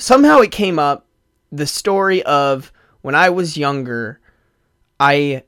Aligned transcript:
somehow 0.00 0.38
it 0.40 0.50
came 0.50 0.78
up 0.78 1.06
the 1.52 1.66
story 1.66 2.22
of 2.22 2.72
when 3.02 3.14
I 3.14 3.30
was 3.30 3.56
younger, 3.56 4.20
I 4.98 5.44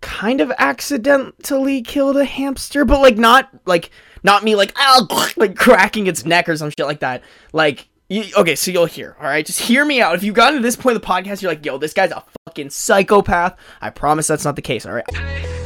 kind 0.00 0.40
of 0.40 0.52
accidentally 0.58 1.82
killed 1.82 2.16
a 2.16 2.24
hamster, 2.24 2.84
but 2.84 3.00
like 3.00 3.16
not 3.16 3.48
like 3.66 3.90
not 4.22 4.44
me 4.44 4.54
like 4.54 4.76
like 5.36 5.56
cracking 5.56 6.06
its 6.06 6.24
neck 6.24 6.48
or 6.48 6.56
some 6.56 6.70
shit 6.70 6.86
like 6.86 7.00
that. 7.00 7.22
Like 7.52 7.88
you, 8.08 8.24
okay, 8.36 8.54
so 8.54 8.70
you'll 8.70 8.86
hear. 8.86 9.16
All 9.20 9.26
right, 9.26 9.44
just 9.44 9.60
hear 9.60 9.84
me 9.84 10.00
out. 10.00 10.14
If 10.14 10.22
you've 10.22 10.34
gotten 10.34 10.56
to 10.56 10.62
this 10.62 10.76
point 10.76 10.96
of 10.96 11.02
the 11.02 11.06
podcast, 11.06 11.42
you're 11.42 11.50
like, 11.50 11.64
yo, 11.64 11.78
this 11.78 11.92
guy's 11.92 12.10
a 12.10 12.24
fucking 12.46 12.70
psychopath. 12.70 13.56
I 13.80 13.90
promise 13.90 14.26
that's 14.26 14.44
not 14.44 14.56
the 14.56 14.62
case. 14.62 14.86
All 14.86 14.94
right. 14.94 15.57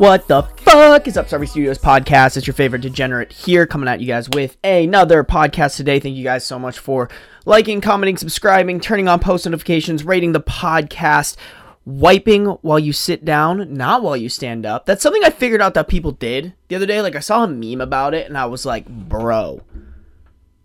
What 0.00 0.28
the 0.28 0.44
fuck 0.44 1.06
is 1.08 1.18
up, 1.18 1.26
Starby 1.26 1.46
Studios 1.46 1.76
podcast? 1.76 2.38
It's 2.38 2.46
your 2.46 2.54
favorite 2.54 2.80
degenerate 2.80 3.32
here, 3.32 3.66
coming 3.66 3.86
at 3.86 4.00
you 4.00 4.06
guys 4.06 4.30
with 4.30 4.56
another 4.64 5.22
podcast 5.22 5.76
today. 5.76 6.00
Thank 6.00 6.16
you 6.16 6.24
guys 6.24 6.42
so 6.42 6.58
much 6.58 6.78
for 6.78 7.10
liking, 7.44 7.82
commenting, 7.82 8.16
subscribing, 8.16 8.80
turning 8.80 9.08
on 9.08 9.20
post 9.20 9.44
notifications, 9.44 10.02
rating 10.02 10.32
the 10.32 10.40
podcast, 10.40 11.36
wiping 11.84 12.46
while 12.46 12.78
you 12.78 12.94
sit 12.94 13.26
down, 13.26 13.74
not 13.74 14.02
while 14.02 14.16
you 14.16 14.30
stand 14.30 14.64
up. 14.64 14.86
That's 14.86 15.02
something 15.02 15.22
I 15.22 15.28
figured 15.28 15.60
out 15.60 15.74
that 15.74 15.86
people 15.86 16.12
did 16.12 16.54
the 16.68 16.76
other 16.76 16.86
day. 16.86 17.02
Like, 17.02 17.14
I 17.14 17.20
saw 17.20 17.44
a 17.44 17.46
meme 17.46 17.82
about 17.82 18.14
it, 18.14 18.26
and 18.26 18.38
I 18.38 18.46
was 18.46 18.64
like, 18.64 18.88
bro. 18.88 19.60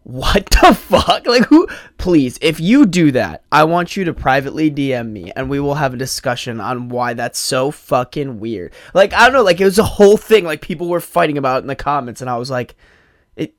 What 0.08 0.46
the 0.62 0.76
fuck? 0.76 1.26
Like, 1.26 1.46
who? 1.46 1.68
Please, 1.98 2.38
if 2.40 2.60
you 2.60 2.86
do 2.86 3.12
that, 3.14 3.44
I 3.52 3.64
want 3.64 3.98
you 3.98 4.04
to 4.06 4.14
privately 4.14 4.70
DM 4.70 5.10
me 5.12 5.32
and 5.36 5.50
we 5.50 5.60
will 5.60 5.74
have 5.74 5.96
a 5.96 5.98
discussion 5.98 6.62
on 6.62 6.90
why 6.90 7.16
that's 7.16 7.40
so 7.40 7.72
fucking 7.72 8.40
weird. 8.40 8.72
Like, 8.94 9.14
I 9.14 9.24
don't 9.26 9.34
know, 9.34 9.42
like, 9.42 9.60
it 9.60 9.66
was 9.66 9.80
a 9.80 9.84
whole 9.84 10.16
thing, 10.16 10.44
like, 10.46 10.62
people 10.62 10.90
were 10.90 11.00
fighting 11.00 11.40
about 11.40 11.64
in 11.64 11.68
the 11.68 11.76
comments, 11.76 12.22
and 12.22 12.30
I 12.30 12.38
was 12.38 12.52
like, 12.52 12.76
it. 13.36 13.56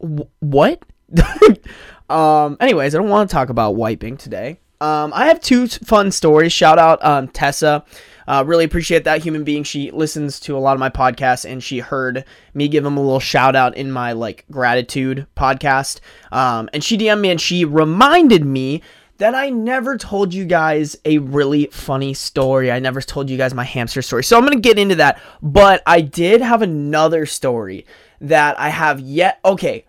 wh- 0.00 0.30
What? 0.40 0.82
um, 2.08 2.56
anyways, 2.60 2.94
I 2.94 2.98
don't 2.98 3.08
want 3.08 3.28
to 3.28 3.34
talk 3.34 3.48
about 3.48 3.74
wiping 3.74 4.16
today. 4.16 4.60
Um, 4.82 5.12
I 5.14 5.26
have 5.26 5.40
two 5.40 5.68
fun 5.68 6.10
stories. 6.10 6.52
Shout 6.52 6.76
out, 6.76 7.04
um, 7.04 7.28
Tessa. 7.28 7.84
Uh, 8.26 8.42
really 8.44 8.64
appreciate 8.64 9.04
that 9.04 9.22
human 9.22 9.44
being. 9.44 9.62
She 9.62 9.92
listens 9.92 10.40
to 10.40 10.56
a 10.56 10.58
lot 10.58 10.74
of 10.74 10.80
my 10.80 10.90
podcasts, 10.90 11.48
and 11.48 11.62
she 11.62 11.78
heard 11.78 12.24
me 12.52 12.66
give 12.66 12.84
him 12.84 12.96
a 12.96 13.00
little 13.00 13.20
shout 13.20 13.54
out 13.54 13.76
in 13.76 13.92
my 13.92 14.12
like 14.12 14.44
gratitude 14.50 15.28
podcast. 15.36 16.00
Um, 16.32 16.68
and 16.72 16.82
she 16.82 16.98
DM'd 16.98 17.20
me 17.20 17.30
and 17.30 17.40
she 17.40 17.64
reminded 17.64 18.44
me 18.44 18.82
that 19.18 19.36
I 19.36 19.50
never 19.50 19.96
told 19.96 20.34
you 20.34 20.44
guys 20.44 20.96
a 21.04 21.18
really 21.18 21.66
funny 21.66 22.12
story. 22.12 22.72
I 22.72 22.80
never 22.80 23.00
told 23.00 23.30
you 23.30 23.36
guys 23.36 23.54
my 23.54 23.62
hamster 23.62 24.02
story. 24.02 24.24
So 24.24 24.36
I'm 24.36 24.42
gonna 24.42 24.58
get 24.58 24.80
into 24.80 24.96
that. 24.96 25.20
But 25.40 25.80
I 25.86 26.00
did 26.00 26.40
have 26.40 26.60
another 26.60 27.24
story 27.24 27.86
that 28.20 28.58
I 28.58 28.70
have 28.70 28.98
yet. 28.98 29.38
Okay, 29.44 29.84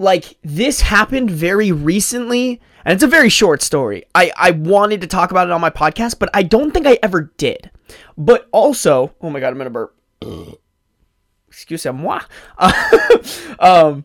like 0.00 0.38
this 0.42 0.80
happened 0.80 1.30
very 1.30 1.70
recently 1.70 2.60
and 2.84 2.94
it's 2.94 3.02
a 3.02 3.08
very 3.08 3.28
short 3.28 3.62
story. 3.62 4.04
I 4.14 4.32
i 4.36 4.50
wanted 4.50 5.00
to 5.02 5.06
talk 5.06 5.30
about 5.30 5.46
it 5.46 5.52
on 5.52 5.60
my 5.60 5.70
podcast 5.70 6.18
but 6.18 6.30
i 6.34 6.42
don't 6.42 6.72
think 6.72 6.86
i 6.86 6.98
ever 7.02 7.32
did. 7.36 7.70
But 8.16 8.48
also 8.52 9.14
oh 9.20 9.30
my 9.30 9.40
god 9.40 9.48
i'm 9.48 9.58
gonna 9.58 9.70
burp. 9.70 9.94
Excuse 11.48 11.86
moi. 11.86 12.20
Um 13.58 14.04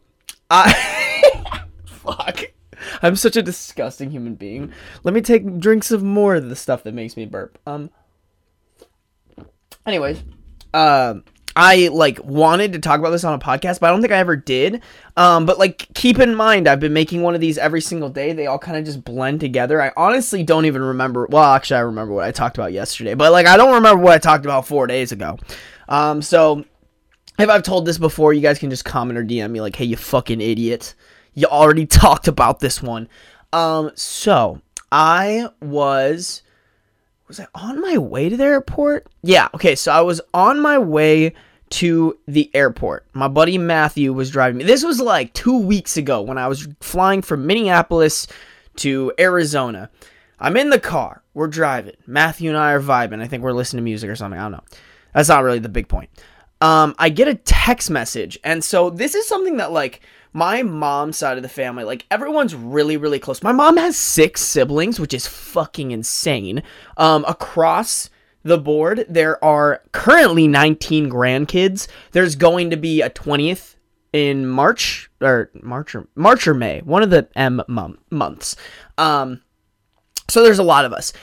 i 0.49 1.63
fuck. 1.85 2.41
I'm 3.01 3.15
such 3.15 3.35
a 3.35 3.43
disgusting 3.43 4.11
human 4.11 4.35
being. 4.35 4.71
Let 5.03 5.13
me 5.13 5.21
take 5.21 5.59
drinks 5.59 5.91
of 5.91 6.03
more 6.03 6.35
of 6.35 6.49
the 6.49 6.55
stuff 6.55 6.83
that 6.83 6.93
makes 6.93 7.17
me 7.17 7.25
burp. 7.25 7.57
Um 7.65 7.89
anyways 9.85 10.21
um 10.73 11.23
I 11.57 11.87
like 11.87 12.23
wanted 12.23 12.73
to 12.73 12.79
talk 12.79 12.99
about 12.99 13.09
this 13.09 13.23
on 13.23 13.33
a 13.33 13.39
podcast, 13.39 13.79
but 13.79 13.87
I 13.87 13.89
don't 13.89 14.01
think 14.01 14.13
I 14.13 14.19
ever 14.19 14.35
did. 14.35 14.83
Um, 15.17 15.47
but 15.47 15.57
like 15.57 15.87
keep 15.95 16.19
in 16.19 16.35
mind, 16.35 16.67
I've 16.67 16.79
been 16.79 16.93
making 16.93 17.23
one 17.23 17.33
of 17.33 17.41
these 17.41 17.57
every 17.57 17.81
single 17.81 18.09
day. 18.09 18.31
They 18.31 18.45
all 18.45 18.59
kind 18.59 18.77
of 18.77 18.85
just 18.85 19.03
blend 19.03 19.39
together. 19.39 19.81
I 19.81 19.91
honestly 19.97 20.43
don't 20.43 20.65
even 20.65 20.83
remember. 20.83 21.25
Well, 21.31 21.43
actually, 21.43 21.77
I 21.77 21.81
remember 21.81 22.13
what 22.13 22.25
I 22.25 22.31
talked 22.31 22.59
about 22.59 22.73
yesterday, 22.73 23.15
but 23.15 23.31
like 23.31 23.47
I 23.47 23.57
don't 23.57 23.73
remember 23.73 24.03
what 24.03 24.13
I 24.13 24.19
talked 24.19 24.45
about 24.45 24.67
four 24.67 24.85
days 24.85 25.11
ago. 25.11 25.39
Um, 25.89 26.21
so 26.21 26.63
if 27.39 27.49
I've 27.49 27.63
told 27.63 27.87
this 27.87 27.97
before, 27.97 28.33
you 28.33 28.41
guys 28.41 28.59
can 28.59 28.69
just 28.69 28.85
comment 28.85 29.17
or 29.17 29.23
DM 29.23 29.49
me 29.49 29.59
like, 29.59 29.75
"Hey, 29.75 29.85
you 29.85 29.97
fucking 29.97 30.41
idiot! 30.41 30.93
You 31.33 31.47
already 31.47 31.85
talked 31.87 32.27
about 32.27 32.59
this 32.59 32.83
one." 32.83 33.09
Um, 33.51 33.89
so 33.95 34.61
I 34.91 35.49
was 35.59 36.43
was 37.27 37.39
I 37.39 37.47
on 37.55 37.81
my 37.81 37.97
way 37.97 38.29
to 38.29 38.37
the 38.37 38.43
airport? 38.43 39.07
Yeah, 39.23 39.47
okay, 39.55 39.73
so 39.73 39.91
I 39.91 40.01
was 40.01 40.21
on 40.35 40.59
my 40.59 40.77
way 40.77 41.33
to 41.69 42.17
the 42.27 42.49
airport. 42.53 43.05
My 43.13 43.27
buddy 43.27 43.57
Matthew 43.57 44.13
was 44.13 44.31
driving 44.31 44.57
me. 44.57 44.63
This 44.63 44.83
was 44.83 44.99
like 44.99 45.33
two 45.33 45.57
weeks 45.57 45.97
ago 45.97 46.21
when 46.21 46.37
I 46.37 46.47
was 46.47 46.67
flying 46.79 47.21
from 47.21 47.45
Minneapolis 47.45 48.27
to 48.77 49.13
Arizona. 49.19 49.89
I'm 50.39 50.57
in 50.57 50.69
the 50.69 50.79
car. 50.79 51.23
We're 51.33 51.47
driving. 51.47 51.95
Matthew 52.05 52.49
and 52.49 52.57
I 52.57 52.73
are 52.73 52.81
vibing. 52.81 53.21
I 53.21 53.27
think 53.27 53.43
we're 53.43 53.53
listening 53.53 53.79
to 53.81 53.83
music 53.83 54.09
or 54.09 54.15
something. 54.15 54.39
I 54.39 54.43
don't 54.43 54.51
know. 54.53 54.63
That's 55.13 55.29
not 55.29 55.43
really 55.43 55.59
the 55.59 55.69
big 55.69 55.87
point. 55.87 56.09
Um, 56.61 56.95
I 56.97 57.09
get 57.09 57.27
a 57.27 57.35
text 57.35 57.89
message, 57.89 58.39
and 58.43 58.63
so 58.63 58.89
this 58.89 59.13
is 59.13 59.27
something 59.27 59.57
that 59.57 59.71
like 59.71 60.01
my 60.33 60.63
mom's 60.63 61.17
side 61.17 61.37
of 61.37 61.43
the 61.43 61.49
family, 61.49 61.83
like 61.83 62.05
everyone's 62.09 62.55
really, 62.55 62.97
really 62.97 63.19
close. 63.19 63.43
My 63.43 63.51
mom 63.51 63.77
has 63.77 63.95
six 63.97 64.41
siblings, 64.41 64.99
which 64.99 65.13
is 65.13 65.27
fucking 65.27 65.91
insane. 65.91 66.63
Um, 66.97 67.25
across 67.27 68.09
the 68.47 68.57
board, 68.57 69.05
there 69.09 69.43
are 69.43 69.81
currently 69.91 70.47
19 70.47 71.09
grandkids. 71.09 71.87
There's 72.11 72.35
going 72.35 72.69
to 72.69 72.77
be 72.77 73.01
a 73.01 73.09
20th 73.09 73.75
in 74.13 74.47
March 74.47 75.09
or 75.21 75.51
March 75.61 75.93
or 75.93 76.07
March 76.15 76.47
or 76.47 76.53
May, 76.53 76.81
one 76.81 77.03
of 77.03 77.09
the 77.09 77.27
M 77.35 77.61
month, 77.67 77.99
months. 78.09 78.55
Um, 78.97 79.41
so 80.29 80.43
there's 80.43 80.59
a 80.59 80.63
lot 80.63 80.85
of 80.85 80.93
us. 80.93 81.13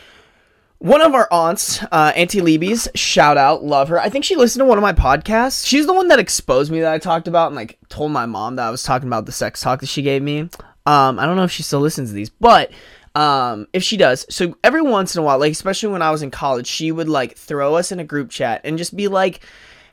One 0.79 1.01
of 1.01 1.15
our 1.15 1.27
aunts, 1.31 1.83
uh, 1.85 2.13
Auntie 2.15 2.43
Libby's, 2.43 2.89
shout 2.95 3.39
out, 3.39 3.65
love 3.65 3.89
her. 3.89 3.99
I 3.99 4.11
think 4.11 4.25
she 4.25 4.37
listened 4.37 4.61
to 4.61 4.67
one 4.67 4.77
of 4.77 4.83
my 4.83 4.93
podcasts. 4.93 5.67
She's 5.67 5.87
the 5.87 5.95
one 5.95 6.09
that 6.09 6.19
exposed 6.19 6.71
me 6.71 6.81
that 6.81 6.93
I 6.93 6.99
talked 6.99 7.27
about 7.27 7.47
and 7.49 7.57
like 7.57 7.79
told 7.89 8.13
my 8.13 8.27
mom 8.27 8.57
that 8.57 8.67
I 8.67 8.71
was 8.71 8.83
talking 8.83 9.09
about 9.09 9.25
the 9.25 9.33
sex 9.33 9.63
talk 9.63 9.81
that 9.81 9.89
she 9.89 10.03
gave 10.03 10.23
me. 10.23 10.51
Um, 10.87 11.19
I 11.19 11.25
don't 11.25 11.37
know 11.37 11.45
if 11.45 11.51
she 11.51 11.63
still 11.63 11.81
listens 11.81 12.11
to 12.11 12.15
these, 12.15 12.29
but 12.29 12.71
um, 13.15 13.69
if 13.73 13.83
she 13.83 13.97
does, 13.97 14.27
so 14.29 14.57
every 14.65 14.83
once 14.83 15.15
in 15.15 15.21
a 15.21 15.25
while, 15.25 15.39
like 15.39 15.53
especially 15.53 15.91
when 15.91 16.03
I 16.03 16.11
was 16.11 16.23
in 16.23 16.31
college, 16.31 16.67
she 16.67 16.91
would 16.91 17.09
like 17.09 17.37
throw 17.37 17.77
us 17.77 17.93
in 17.93 18.01
a 18.01 18.05
group 18.05 18.31
chat 18.31 18.61
and 18.65 18.77
just 18.77 18.97
be 18.97 19.07
like, 19.07 19.45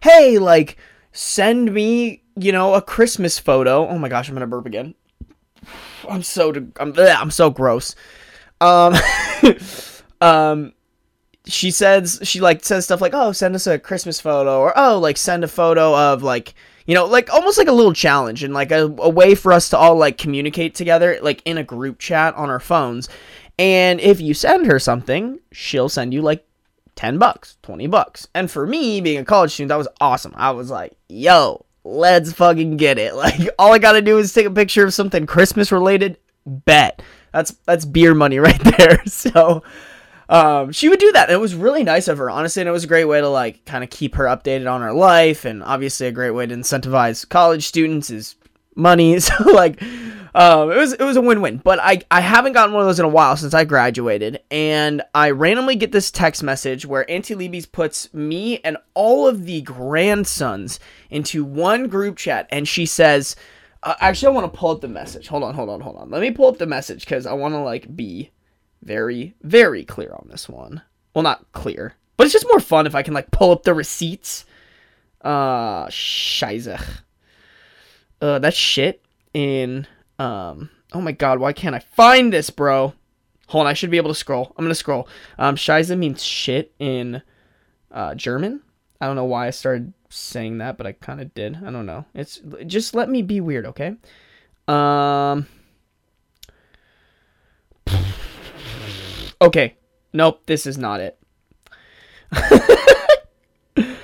"Hey, 0.01 0.39
like, 0.39 0.77
send 1.11 1.71
me, 1.71 2.23
you 2.35 2.51
know, 2.51 2.73
a 2.73 2.81
Christmas 2.81 3.37
photo." 3.37 3.87
Oh 3.87 3.99
my 3.99 4.09
gosh, 4.09 4.27
I'm 4.27 4.35
gonna 4.35 4.47
burp 4.47 4.65
again. 4.65 4.95
I'm 6.09 6.23
so 6.23 6.51
I'm 6.79 6.93
I'm 6.97 7.31
so 7.31 7.51
gross. 7.51 7.95
Um, 8.59 8.95
um, 10.21 10.73
she 11.45 11.69
says 11.71 12.19
she 12.23 12.39
like 12.41 12.63
says 12.65 12.85
stuff 12.85 13.01
like, 13.01 13.13
"Oh, 13.13 13.31
send 13.33 13.53
us 13.55 13.67
a 13.67 13.77
Christmas 13.77 14.19
photo," 14.19 14.59
or 14.61 14.73
"Oh, 14.75 14.97
like 14.97 15.17
send 15.17 15.43
a 15.43 15.47
photo 15.47 15.95
of 15.95 16.23
like." 16.23 16.55
You 16.85 16.95
know, 16.95 17.05
like 17.05 17.31
almost 17.31 17.57
like 17.57 17.67
a 17.67 17.73
little 17.73 17.93
challenge 17.93 18.43
and 18.43 18.53
like 18.53 18.71
a, 18.71 18.83
a 18.99 19.09
way 19.09 19.35
for 19.35 19.51
us 19.51 19.69
to 19.69 19.77
all 19.77 19.95
like 19.95 20.17
communicate 20.17 20.75
together, 20.75 21.19
like 21.21 21.41
in 21.45 21.57
a 21.57 21.63
group 21.63 21.99
chat 21.99 22.33
on 22.35 22.49
our 22.49 22.59
phones. 22.59 23.09
And 23.59 23.99
if 23.99 24.19
you 24.19 24.33
send 24.33 24.65
her 24.65 24.79
something, 24.79 25.39
she'll 25.51 25.89
send 25.89 26.13
you 26.13 26.21
like 26.21 26.45
10 26.95 27.17
bucks, 27.17 27.57
20 27.63 27.87
bucks. 27.87 28.27
And 28.33 28.49
for 28.49 28.65
me, 28.65 29.01
being 29.01 29.19
a 29.19 29.25
college 29.25 29.51
student, 29.51 29.69
that 29.69 29.77
was 29.77 29.87
awesome. 29.99 30.33
I 30.35 30.51
was 30.51 30.69
like, 30.69 30.95
yo, 31.09 31.65
let's 31.83 32.33
fucking 32.33 32.77
get 32.77 32.97
it. 32.97 33.13
Like 33.21 33.39
all 33.59 33.73
I 33.73 33.79
got 33.79 33.93
to 33.93 34.01
do 34.01 34.17
is 34.17 34.33
take 34.33 34.47
a 34.47 34.51
picture 34.51 34.85
of 34.85 34.93
something 34.93 35.25
Christmas 35.25 35.71
related. 35.71 36.17
Bet. 36.45 37.01
That's 37.31 37.51
that's 37.65 37.85
beer 37.85 38.15
money 38.15 38.39
right 38.39 38.59
there. 38.77 39.05
So 39.05 39.63
um, 40.31 40.71
she 40.71 40.87
would 40.87 40.99
do 40.99 41.11
that. 41.11 41.27
And 41.27 41.35
it 41.35 41.41
was 41.41 41.53
really 41.53 41.83
nice 41.83 42.07
of 42.07 42.17
her, 42.17 42.29
honestly, 42.29 42.61
and 42.61 42.69
it 42.69 42.71
was 42.71 42.85
a 42.85 42.87
great 42.87 43.03
way 43.03 43.19
to 43.19 43.27
like 43.27 43.65
kind 43.65 43.83
of 43.83 43.89
keep 43.89 44.15
her 44.15 44.23
updated 44.23 44.71
on 44.71 44.81
her 44.81 44.93
life, 44.93 45.43
and 45.43 45.61
obviously 45.61 46.07
a 46.07 46.11
great 46.11 46.31
way 46.31 46.45
to 46.47 46.55
incentivize 46.55 47.27
college 47.27 47.67
students 47.67 48.09
is 48.09 48.35
money. 48.73 49.19
So 49.19 49.51
like, 49.51 49.81
um, 50.33 50.71
it 50.71 50.77
was 50.77 50.93
it 50.93 51.03
was 51.03 51.17
a 51.17 51.21
win 51.21 51.41
win. 51.41 51.57
But 51.57 51.79
I 51.81 52.01
I 52.09 52.21
haven't 52.21 52.53
gotten 52.53 52.73
one 52.73 52.81
of 52.81 52.87
those 52.87 52.99
in 52.99 53.05
a 53.05 53.09
while 53.09 53.35
since 53.35 53.53
I 53.53 53.65
graduated, 53.65 54.39
and 54.49 55.01
I 55.13 55.31
randomly 55.31 55.75
get 55.75 55.91
this 55.91 56.09
text 56.09 56.41
message 56.41 56.85
where 56.85 57.09
Auntie 57.11 57.35
Libby's 57.35 57.65
puts 57.65 58.11
me 58.13 58.59
and 58.59 58.77
all 58.93 59.27
of 59.27 59.45
the 59.45 59.61
grandsons 59.63 60.79
into 61.09 61.43
one 61.43 61.89
group 61.89 62.17
chat, 62.17 62.47
and 62.49 62.67
she 62.67 62.85
says. 62.85 63.35
Uh, 63.83 63.95
actually, 63.99 64.27
I 64.27 64.35
want 64.35 64.53
to 64.53 64.59
pull 64.59 64.69
up 64.69 64.81
the 64.81 64.87
message. 64.87 65.27
Hold 65.27 65.41
on, 65.41 65.55
hold 65.55 65.67
on, 65.67 65.81
hold 65.81 65.95
on. 65.95 66.11
Let 66.11 66.21
me 66.21 66.29
pull 66.29 66.45
up 66.45 66.59
the 66.59 66.67
message 66.67 66.99
because 66.99 67.25
I 67.25 67.33
want 67.33 67.55
to 67.55 67.61
like 67.61 67.95
be 67.95 68.29
very, 68.83 69.35
very 69.41 69.83
clear 69.83 70.13
on 70.13 70.27
this 70.29 70.49
one. 70.49 70.81
Well, 71.13 71.23
not 71.23 71.51
clear, 71.51 71.95
but 72.17 72.25
it's 72.25 72.33
just 72.33 72.47
more 72.49 72.59
fun 72.59 72.87
if 72.87 72.95
I 72.95 73.03
can 73.03 73.13
like 73.13 73.31
pull 73.31 73.51
up 73.51 73.63
the 73.63 73.73
receipts. 73.73 74.45
Uh, 75.21 75.87
Scheizech. 75.87 76.83
Uh, 78.21 78.39
that 78.39 78.53
shit 78.53 79.03
in, 79.33 79.87
um, 80.19 80.69
oh 80.93 81.01
my 81.01 81.11
god, 81.11 81.39
why 81.39 81.53
can't 81.53 81.75
I 81.75 81.79
find 81.79 82.31
this, 82.31 82.49
bro? 82.49 82.93
Hold 83.47 83.65
on, 83.65 83.67
I 83.67 83.73
should 83.73 83.91
be 83.91 83.97
able 83.97 84.11
to 84.11 84.15
scroll. 84.15 84.53
I'm 84.57 84.63
gonna 84.63 84.75
scroll. 84.75 85.07
Um, 85.37 85.55
Scheiße 85.55 85.97
means 85.97 86.23
shit 86.23 86.73
in 86.79 87.21
uh, 87.91 88.15
German. 88.15 88.61
I 88.99 89.07
don't 89.07 89.15
know 89.15 89.25
why 89.25 89.47
I 89.47 89.49
started 89.49 89.93
saying 90.09 90.59
that, 90.59 90.77
but 90.77 90.87
I 90.87 90.93
kind 90.93 91.19
of 91.19 91.33
did. 91.33 91.57
I 91.57 91.71
don't 91.71 91.85
know. 91.85 92.05
It's 92.13 92.39
just 92.65 92.95
let 92.95 93.09
me 93.09 93.21
be 93.21 93.41
weird, 93.41 93.65
okay? 93.67 93.95
Um. 94.67 95.47
Okay. 99.41 99.75
Nope, 100.13 100.41
this 100.45 100.65
is 100.67 100.77
not 100.77 100.99
it. 100.99 101.17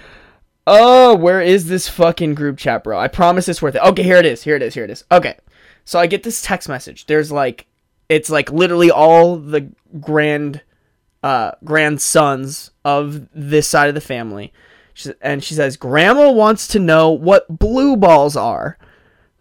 oh, 0.68 1.16
where 1.16 1.42
is 1.42 1.68
this 1.68 1.88
fucking 1.88 2.34
group 2.34 2.57
chat, 2.57 2.84
bro? 2.84 3.00
I 3.00 3.07
promise 3.07 3.48
it's 3.48 3.62
worth 3.62 3.75
it. 3.75 3.81
Okay, 3.81 4.04
here 4.04 4.18
it 4.18 4.25
is. 4.25 4.44
Here 4.44 4.56
it 4.56 4.62
is. 4.62 4.74
Here 4.74 4.84
it 4.84 4.89
is. 4.89 5.04
Okay. 5.12 5.38
So 5.86 6.00
I 6.00 6.07
get 6.07 6.24
this 6.24 6.42
text 6.42 6.68
message. 6.68 7.06
There's 7.06 7.31
like 7.31 7.68
it's 8.10 8.30
like 8.30 8.51
literally 8.51 8.92
all 8.92 9.38
the 9.38 9.72
grand 10.00 10.62
uh 11.24 11.51
grandsons 11.63 12.72
of 12.83 13.28
this 13.33 13.68
side 13.68 13.90
of 13.90 13.95
the 13.95 14.01
family. 14.01 14.51
And 15.22 15.44
she 15.44 15.54
says, 15.54 15.78
"Grandma 15.78 16.31
wants 16.31 16.68
to 16.69 16.80
know 16.80 17.12
what 17.12 17.60
blue 17.60 17.95
balls 17.95 18.36
are. 18.36 18.78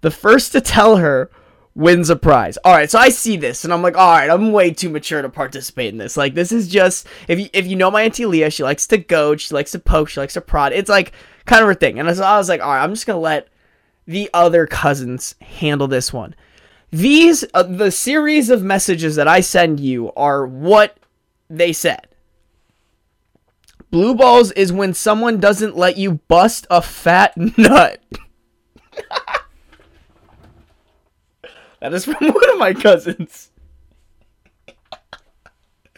The 0.03 0.11
first 0.11 0.53
to 0.53 0.61
tell 0.61 0.99
her 0.99 1.31
wins 1.77 2.09
a 2.09 2.17
prize. 2.17 2.57
All 2.65 2.75
right, 2.75 2.91
so 2.91 2.99
I 2.99 3.11
see 3.11 3.37
this 3.37 3.63
and 3.63 3.73
I'm 3.73 3.83
like, 3.83 3.97
all 3.97 4.11
right, 4.11 4.31
I'm 4.31 4.51
way 4.51 4.71
too 4.73 4.89
mature 4.89 5.21
to 5.21 5.29
participate 5.29 5.93
in 5.93 5.99
this. 5.99 6.17
Like, 6.17 6.35
this 6.35 6.51
is 6.51 6.67
just 6.67 7.07
if 7.29 7.39
you 7.39 7.49
if 7.53 7.67
you 7.67 7.77
know 7.77 7.91
my 7.91 8.03
auntie 8.03 8.27
Leah, 8.27 8.51
she 8.51 8.65
likes 8.65 8.87
to 8.89 8.99
goad, 8.99 9.41
she 9.41 9.55
likes 9.55 9.71
to 9.73 9.79
poke, 9.79 10.09
she 10.09 10.19
likes 10.19 10.35
to 10.35 10.41
prod. 10.41 10.73
It's 10.73 10.89
like 10.89 11.13
kind 11.45 11.63
of 11.63 11.69
her 11.69 11.75
thing. 11.75 12.01
And 12.01 12.17
so 12.17 12.25
I 12.25 12.39
was 12.39 12.49
like, 12.49 12.63
all 12.63 12.71
right, 12.71 12.83
I'm 12.83 12.95
just 12.95 13.07
gonna 13.07 13.21
let 13.21 13.49
the 14.07 14.31
other 14.33 14.67
cousins 14.67 15.35
handle 15.41 15.87
this 15.87 16.13
one. 16.13 16.35
These 16.91 17.45
uh, 17.53 17.65
the 17.65 17.91
series 17.91 18.49
of 18.49 18.63
messages 18.63 19.17
that 19.17 19.29
I 19.29 19.41
send 19.41 19.79
you 19.79 20.13
are 20.15 20.47
what 20.47 20.97
they 21.51 21.75
said. 21.75 22.09
Blue 23.91 24.15
balls 24.15 24.51
is 24.53 24.73
when 24.73 24.95
someone 24.95 25.39
doesn't 25.39 25.77
let 25.77 25.99
you 25.99 26.15
bust 26.27 26.67
a 26.71 26.81
fat 26.81 27.37
nut. 27.59 28.03
That 31.81 31.95
is 31.95 32.05
from 32.05 32.17
one 32.21 32.51
of 32.51 32.59
my 32.59 32.75
cousins. 32.75 33.51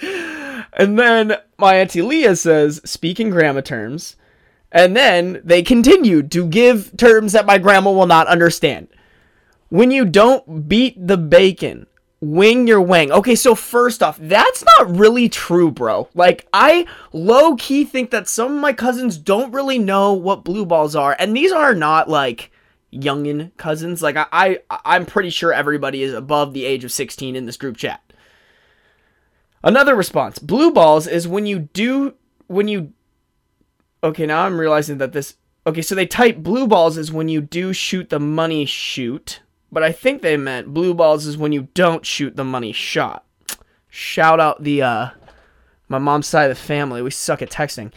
and 0.00 0.98
then 0.98 1.36
my 1.58 1.76
auntie 1.76 2.02
Leah 2.02 2.36
says, 2.36 2.80
speaking 2.84 3.30
grandma 3.30 3.60
terms. 3.60 4.16
And 4.70 4.94
then 4.94 5.40
they 5.44 5.62
continued 5.62 6.30
to 6.32 6.46
give 6.46 6.96
terms 6.96 7.32
that 7.32 7.46
my 7.46 7.58
grandma 7.58 7.90
will 7.90 8.06
not 8.06 8.26
understand. 8.26 8.88
When 9.70 9.90
you 9.90 10.04
don't 10.04 10.69
beat 10.69 10.94
the 11.06 11.16
bacon, 11.16 11.86
wing 12.20 12.66
your 12.66 12.80
wang. 12.80 13.10
Okay, 13.12 13.34
so 13.34 13.54
first 13.54 14.02
off, 14.02 14.19
that's 14.20 14.64
not 14.78 14.96
really 14.96 15.28
true, 15.28 15.70
bro. 15.70 16.08
Like, 16.14 16.46
I 16.52 16.86
low 17.12 17.56
key 17.56 17.84
think 17.84 18.10
that 18.10 18.28
some 18.28 18.54
of 18.54 18.60
my 18.60 18.72
cousins 18.72 19.16
don't 19.16 19.52
really 19.52 19.78
know 19.78 20.12
what 20.12 20.44
blue 20.44 20.66
balls 20.66 20.96
are. 20.96 21.16
And 21.19 21.36
these 21.36 21.52
are 21.52 21.75
not 21.75 22.08
like 22.08 22.50
youngin 22.93 23.56
cousins. 23.56 24.02
Like 24.02 24.17
I, 24.17 24.58
I 24.70 24.81
I'm 24.85 25.06
pretty 25.06 25.31
sure 25.31 25.52
everybody 25.52 26.02
is 26.02 26.14
above 26.14 26.52
the 26.52 26.64
age 26.64 26.85
of 26.85 26.93
16 26.93 27.37
in 27.37 27.46
this 27.46 27.56
group 27.56 27.76
chat. 27.76 28.02
Another 29.62 29.94
response. 29.94 30.38
Blue 30.38 30.70
balls 30.70 31.06
is 31.06 31.26
when 31.26 31.46
you 31.46 31.58
do 31.58 32.14
when 32.46 32.69
you 32.69 32.93
Okay, 34.02 34.26
now 34.26 34.44
I'm 34.44 34.61
realizing 34.61 34.99
that 34.99 35.12
this 35.12 35.37
Okay, 35.67 35.82
so 35.82 35.94
they 35.94 36.06
type 36.06 36.38
blue 36.38 36.67
balls 36.67 36.96
is 36.96 37.12
when 37.12 37.29
you 37.29 37.40
do 37.40 37.73
shoot 37.73 38.08
the 38.08 38.20
money 38.20 38.64
shoot, 38.64 39.40
but 39.70 39.82
I 39.82 39.93
think 39.93 40.23
they 40.23 40.37
meant 40.37 40.73
blue 40.73 40.94
balls 40.94 41.26
is 41.26 41.37
when 41.37 41.52
you 41.52 41.69
don't 41.75 42.06
shoot 42.06 42.37
the 42.37 42.44
money 42.44 42.73
shot. 42.73 43.25
Shout 43.88 44.40
out 44.40 44.62
the 44.62 44.82
uh 44.82 45.11
my 45.88 45.99
mom's 45.99 46.26
side 46.26 46.50
of 46.50 46.56
the 46.56 46.62
family. 46.62 47.02
We 47.02 47.11
suck 47.11 47.43
at 47.43 47.50
texting. 47.50 47.93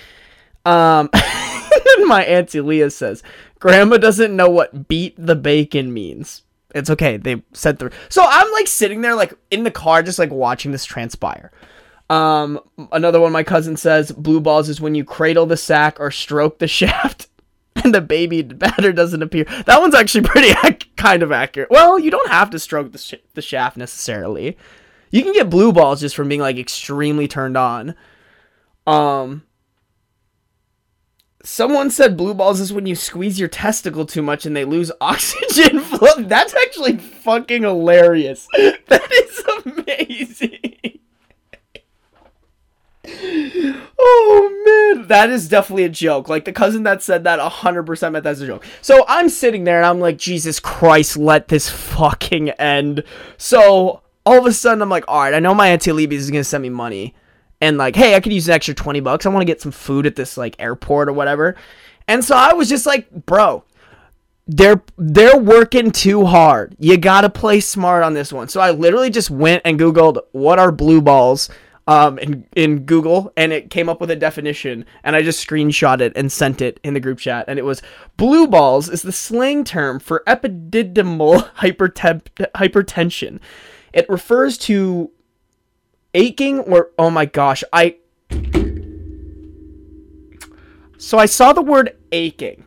Um 0.66 1.10
my 2.06 2.24
auntie 2.24 2.62
Leah 2.62 2.90
says, 2.90 3.24
Grandma 3.60 3.98
doesn't 3.98 4.36
know 4.36 4.50
what 4.50 4.88
beat 4.88 5.16
the 5.18 5.36
bacon 5.36 5.94
means. 5.94 6.44
It's 6.74 6.90
okay. 6.90 7.18
They 7.18 7.44
said 7.54 7.80
through. 7.80 7.92
So 8.10 8.26
I'm 8.28 8.52
like 8.54 8.68
sitting 8.68 9.02
there, 9.02 9.16
like 9.16 9.34
in 9.50 9.64
the 9.64 9.72
car, 9.72 10.04
just 10.04 10.20
like 10.20 10.32
watching 10.32 10.72
this 10.72 10.86
transpire. 10.86 11.52
Um, 12.10 12.60
another 12.92 13.22
one 13.22 13.32
my 13.32 13.44
cousin 13.44 13.78
says, 13.78 14.12
blue 14.12 14.42
balls 14.42 14.68
is 14.68 14.82
when 14.82 14.96
you 14.96 15.04
cradle 15.04 15.46
the 15.46 15.58
sack 15.58 16.00
or 16.00 16.12
stroke 16.12 16.60
the 16.60 16.68
shaft 16.68 17.28
and 17.84 17.94
the 17.94 18.02
baby 18.02 18.42
batter 18.42 18.92
doesn't 18.92 19.22
appear. 19.22 19.46
That 19.66 19.80
one's 19.80 19.96
actually 19.96 20.28
pretty 20.28 20.54
kind 20.98 21.24
of 21.24 21.32
accurate. 21.32 21.70
Well, 21.70 22.00
you 22.00 22.12
don't 22.12 22.30
have 22.30 22.50
to 22.52 22.60
stroke 22.60 22.92
the, 22.92 22.98
sh- 22.98 23.16
the 23.34 23.42
shaft 23.42 23.78
necessarily. 23.78 24.58
You 25.10 25.24
can 25.24 25.34
get 25.34 25.50
blue 25.50 25.72
balls 25.74 26.02
just 26.02 26.16
from 26.16 26.30
being 26.30 26.42
like 26.42 26.58
extremely 26.58 27.28
turned 27.28 27.58
on. 27.58 27.96
Um, 28.88 29.44
Someone 31.44 31.90
said 31.90 32.18
blue 32.18 32.34
balls 32.34 32.60
is 32.60 32.72
when 32.72 32.86
you 32.86 32.96
squeeze 32.96 33.40
your 33.40 33.50
testicle 33.50 34.06
too 34.06 34.22
much 34.22 34.46
and 34.46 34.56
they 34.56 34.66
lose 34.66 34.92
oxygen 35.02 35.80
flow. 35.80 36.16
That's 36.20 36.54
actually 36.54 36.98
fucking 36.98 37.64
hilarious. 37.64 38.48
That 38.88 39.10
is 39.14 39.44
amazing. 39.66 41.00
oh 43.98 44.94
man, 44.96 45.08
that 45.08 45.30
is 45.30 45.48
definitely 45.48 45.86
a 45.86 45.90
joke. 45.90 46.28
Like 46.28 46.44
the 46.44 46.52
cousin 46.52 46.84
that 46.84 47.02
said 47.02 47.24
that 47.24 47.40
100% 47.40 48.12
meant 48.12 48.24
that's 48.24 48.42
a 48.42 48.48
joke. 48.48 48.66
So 48.82 49.06
I'm 49.08 49.30
sitting 49.30 49.64
there 49.64 49.78
and 49.78 49.86
I'm 49.86 50.00
like, 50.00 50.18
Jesus 50.18 50.60
Christ, 50.60 51.16
let 51.16 51.48
this 51.48 51.70
fucking 51.70 52.50
end. 52.52 53.04
So 53.38 54.02
all 54.26 54.38
of 54.38 54.46
a 54.46 54.52
sudden 54.52 54.82
I'm 54.82 54.90
like, 54.90 55.06
all 55.08 55.22
right, 55.22 55.34
I 55.34 55.40
know 55.40 55.56
my 55.56 55.70
auntie 55.70 55.94
Libby 55.94 56.18
is 56.18 56.30
gonna 56.30 56.44
send 56.44 56.64
me 56.64 56.70
money 56.70 57.16
and 57.62 57.78
like, 57.78 57.96
hey, 57.96 58.16
I 58.16 58.20
could 58.20 58.34
use 58.34 58.48
an 58.48 58.56
extra 58.56 58.74
20 58.74 59.00
bucks. 59.00 59.26
I 59.26 59.30
want 59.30 59.42
to 59.42 59.46
get 59.46 59.62
some 59.62 59.72
food 59.72 60.06
at 60.06 60.16
this 60.16 60.36
like 60.36 60.56
airport 60.60 61.08
or 61.08 61.14
whatever. 61.14 61.56
And 62.08 62.26
so 62.26 62.36
I 62.36 62.54
was 62.54 62.68
just 62.68 62.86
like, 62.86 63.10
bro, 63.26 63.64
they're 64.48 64.84
they're 64.98 65.38
working 65.38 65.92
too 65.92 66.26
hard. 66.26 66.76
You 66.80 66.98
got 66.98 67.22
to 67.22 67.30
play 67.30 67.60
smart 67.60 68.04
on 68.04 68.14
this 68.16 68.34
one. 68.34 68.50
So 68.50 68.60
I 68.60 68.72
literally 68.72 69.10
just 69.10 69.30
went 69.30 69.62
and 69.64 69.80
googled 69.80 70.20
what 70.32 70.60
are 70.60 70.72
blue 70.72 71.02
balls 71.02 71.50
um 71.88 72.20
in 72.20 72.46
in 72.56 72.80
Google 72.86 73.34
and 73.36 73.52
it 73.52 73.70
came 73.72 73.90
up 73.90 74.00
with 74.00 74.12
a 74.12 74.16
definition 74.16 74.86
and 75.04 75.16
I 75.16 75.24
just 75.24 75.48
screenshot 75.48 76.00
it 76.00 76.14
and 76.16 76.32
sent 76.32 76.62
it 76.62 76.80
in 76.84 76.94
the 76.94 77.00
group 77.00 77.18
chat 77.18 77.46
and 77.48 77.58
it 77.58 77.66
was 77.66 77.82
blue 78.18 78.46
balls 78.48 78.88
is 78.88 79.02
the 79.02 79.12
slang 79.12 79.64
term 79.64 80.00
for 80.00 80.24
epididymal 80.28 81.52
hypertemp- 81.56 82.52
hypertension. 82.56 83.40
It 83.94 84.08
refers 84.10 84.58
to 84.60 85.12
aching 86.14 86.60
or 86.60 86.92
oh 86.98 87.10
my 87.10 87.26
gosh, 87.26 87.64
I 87.72 87.98
So 90.98 91.18
I 91.18 91.26
saw 91.26 91.54
the 91.54 91.62
word 91.62 91.98
aching, 92.12 92.66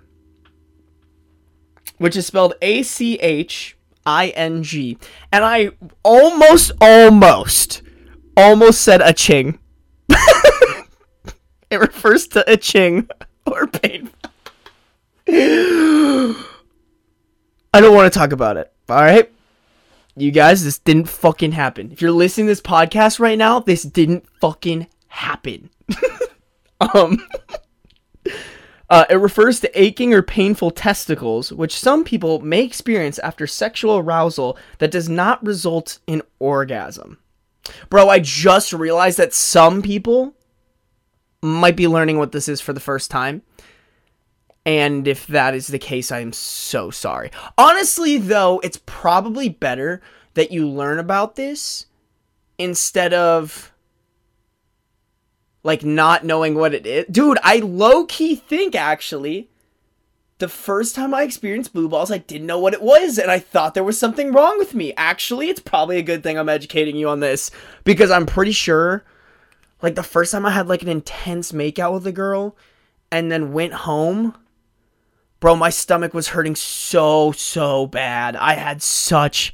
which 1.98 2.16
is 2.16 2.26
spelled 2.26 2.54
A 2.62 2.82
C 2.82 3.18
H 3.20 3.76
I 4.04 4.28
N 4.28 4.62
G, 4.62 4.98
and 5.32 5.44
I 5.44 5.70
almost 6.02 6.72
almost 6.80 7.82
almost 8.36 8.82
said 8.82 9.00
a 9.00 9.12
ching. 9.12 9.58
it 11.70 11.78
refers 11.78 12.26
to 12.28 12.50
a 12.50 12.56
ching 12.56 13.08
or 13.46 13.66
pain. 13.66 14.10
I 15.28 16.44
don't 17.80 17.94
want 17.94 18.12
to 18.12 18.18
talk 18.18 18.32
about 18.32 18.56
it. 18.56 18.72
All 18.88 18.96
right? 18.96 19.30
You 20.16 20.30
guys, 20.30 20.64
this 20.64 20.78
didn't 20.78 21.08
fucking 21.08 21.52
happen. 21.52 21.90
If 21.90 22.00
you're 22.00 22.12
listening 22.12 22.46
to 22.46 22.52
this 22.52 22.60
podcast 22.60 23.18
right 23.18 23.38
now, 23.38 23.60
this 23.60 23.82
didn't 23.82 24.26
fucking 24.40 24.86
happen. 25.08 25.70
um, 26.94 27.26
uh, 28.90 29.04
it 29.10 29.16
refers 29.16 29.60
to 29.60 29.80
aching 29.80 30.14
or 30.14 30.22
painful 30.22 30.70
testicles, 30.70 31.52
which 31.52 31.76
some 31.76 32.04
people 32.04 32.40
may 32.40 32.62
experience 32.62 33.18
after 33.20 33.46
sexual 33.46 33.98
arousal 33.98 34.56
that 34.78 34.90
does 34.90 35.08
not 35.08 35.44
result 35.44 35.98
in 36.06 36.22
orgasm. 36.38 37.18
Bro, 37.88 38.08
I 38.08 38.20
just 38.20 38.72
realized 38.72 39.18
that 39.18 39.34
some 39.34 39.82
people 39.82 40.34
might 41.42 41.76
be 41.76 41.88
learning 41.88 42.18
what 42.18 42.32
this 42.32 42.48
is 42.48 42.60
for 42.60 42.72
the 42.72 42.80
first 42.80 43.10
time. 43.10 43.42
And 44.66 45.06
if 45.06 45.26
that 45.26 45.54
is 45.54 45.66
the 45.66 45.78
case, 45.78 46.10
I 46.10 46.20
am 46.20 46.32
so 46.32 46.90
sorry. 46.90 47.30
Honestly, 47.58 48.16
though, 48.16 48.60
it's 48.60 48.80
probably 48.86 49.48
better 49.48 50.00
that 50.34 50.50
you 50.50 50.66
learn 50.68 50.98
about 50.98 51.36
this 51.36 51.86
instead 52.58 53.12
of 53.12 53.72
like 55.62 55.84
not 55.84 56.24
knowing 56.24 56.54
what 56.54 56.74
it 56.74 56.86
is. 56.86 57.06
Dude, 57.10 57.38
I 57.42 57.56
low 57.58 58.04
key 58.06 58.36
think 58.36 58.74
actually 58.74 59.48
the 60.38 60.48
first 60.48 60.94
time 60.94 61.14
I 61.14 61.22
experienced 61.22 61.72
blue 61.72 61.88
balls, 61.88 62.10
I 62.10 62.18
didn't 62.18 62.46
know 62.46 62.58
what 62.58 62.74
it 62.74 62.82
was 62.82 63.18
and 63.18 63.30
I 63.30 63.38
thought 63.38 63.74
there 63.74 63.84
was 63.84 63.98
something 63.98 64.32
wrong 64.32 64.58
with 64.58 64.74
me. 64.74 64.92
Actually, 64.96 65.48
it's 65.48 65.60
probably 65.60 65.98
a 65.98 66.02
good 66.02 66.22
thing 66.22 66.38
I'm 66.38 66.48
educating 66.48 66.96
you 66.96 67.08
on 67.08 67.20
this 67.20 67.50
because 67.84 68.10
I'm 68.10 68.26
pretty 68.26 68.52
sure 68.52 69.04
like 69.80 69.94
the 69.94 70.02
first 70.02 70.32
time 70.32 70.46
I 70.46 70.50
had 70.50 70.68
like 70.68 70.82
an 70.82 70.88
intense 70.88 71.52
makeout 71.52 71.92
with 71.92 72.06
a 72.06 72.12
girl 72.12 72.56
and 73.10 73.30
then 73.30 73.52
went 73.52 73.72
home 73.72 74.34
Bro, 75.44 75.56
my 75.56 75.68
stomach 75.68 76.14
was 76.14 76.28
hurting 76.28 76.56
so, 76.56 77.30
so 77.32 77.86
bad. 77.86 78.34
I 78.34 78.54
had 78.54 78.82
such 78.82 79.52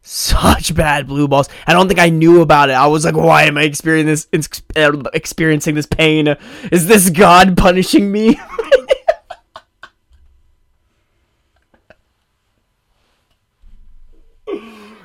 such 0.00 0.72
bad 0.72 1.08
blue 1.08 1.26
balls. 1.26 1.48
I 1.66 1.72
don't 1.72 1.88
think 1.88 1.98
I 1.98 2.10
knew 2.10 2.42
about 2.42 2.70
it. 2.70 2.74
I 2.74 2.86
was 2.86 3.04
like, 3.04 3.16
why 3.16 3.42
am 3.42 3.58
I 3.58 3.64
experiencing 3.64 4.28
this 4.30 4.62
uh, 4.76 5.02
experiencing 5.12 5.74
this 5.74 5.86
pain? 5.86 6.36
Is 6.70 6.86
this 6.86 7.10
God 7.10 7.56
punishing 7.56 8.12
me? 8.12 8.38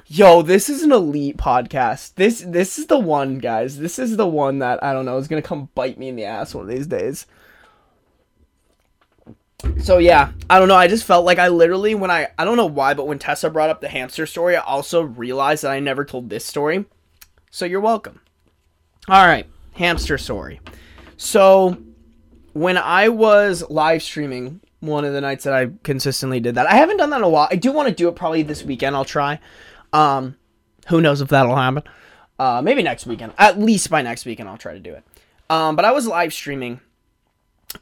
Yo, 0.06 0.44
this 0.44 0.70
is 0.70 0.84
an 0.84 0.92
elite 0.92 1.38
podcast. 1.38 2.14
This 2.14 2.42
this 2.42 2.78
is 2.78 2.86
the 2.86 3.00
one, 3.00 3.40
guys. 3.40 3.80
This 3.80 3.98
is 3.98 4.18
the 4.18 4.28
one 4.28 4.60
that 4.60 4.84
I 4.84 4.94
don't 4.94 5.06
know 5.06 5.18
is 5.18 5.28
gonna 5.28 5.42
come 5.42 5.70
bite 5.74 5.98
me 5.98 6.10
in 6.10 6.16
the 6.16 6.26
ass 6.26 6.54
one 6.54 6.66
of 6.66 6.70
these 6.70 6.86
days. 6.86 7.26
So 9.80 9.98
yeah, 9.98 10.34
I 10.50 10.60
don't 10.60 10.68
know. 10.68 10.76
I 10.76 10.88
just 10.88 11.06
felt 11.06 11.26
like 11.26 11.40
I 11.40 11.48
literally 11.48 11.96
when 11.96 12.12
I 12.12 12.28
I 12.38 12.46
don't 12.46 12.58
know 12.58 12.68
why, 12.68 12.94
but 12.94 13.08
when 13.08 13.18
Tessa 13.18 13.50
brought 13.50 13.70
up 13.70 13.82
the 13.82 13.90
hamster 13.90 14.26
story, 14.26 14.56
I 14.56 14.62
also 14.62 15.02
realized 15.02 15.64
that 15.64 15.72
I 15.72 15.80
never 15.80 16.06
told 16.06 16.30
this 16.30 16.46
story. 16.46 16.86
So 17.50 17.66
you're 17.66 17.82
welcome. 17.82 18.22
All 19.08 19.26
right, 19.26 19.48
hamster 19.74 20.18
story. 20.18 20.60
So 21.16 21.78
when 22.54 22.78
I 22.78 23.10
was 23.10 23.64
live 23.70 24.04
streaming 24.04 24.62
one 24.80 25.06
of 25.06 25.14
the 25.14 25.22
nights 25.22 25.44
that 25.46 25.54
I 25.54 25.70
consistently 25.84 26.40
did 26.40 26.56
that, 26.56 26.68
I 26.68 26.76
haven't 26.76 26.98
done 26.98 27.10
that 27.10 27.18
in 27.18 27.24
a 27.24 27.30
while. 27.30 27.48
I 27.50 27.56
do 27.56 27.72
want 27.72 27.90
to 27.90 27.96
do 27.96 28.08
it 28.10 28.16
probably 28.16 28.44
this 28.44 28.64
weekend. 28.64 28.96
I'll 28.96 29.06
try. 29.06 29.40
Um, 29.92 30.36
who 30.90 31.02
knows 31.02 31.22
if 31.22 31.30
that'll 31.30 31.56
happen? 31.56 31.84
Uh, 32.38 32.62
maybe 32.64 32.84
next 32.84 33.08
weekend. 33.08 33.34
At 33.40 33.60
least 33.60 33.90
by 33.90 34.04
next 34.04 34.26
weekend, 34.26 34.50
I'll 34.50 34.58
try 34.58 34.74
to 34.74 34.80
do 34.80 34.94
it. 34.94 35.04
Um, 35.50 35.76
but 35.76 35.86
I 35.86 35.92
was 35.92 36.06
live 36.06 36.34
streaming, 36.34 36.80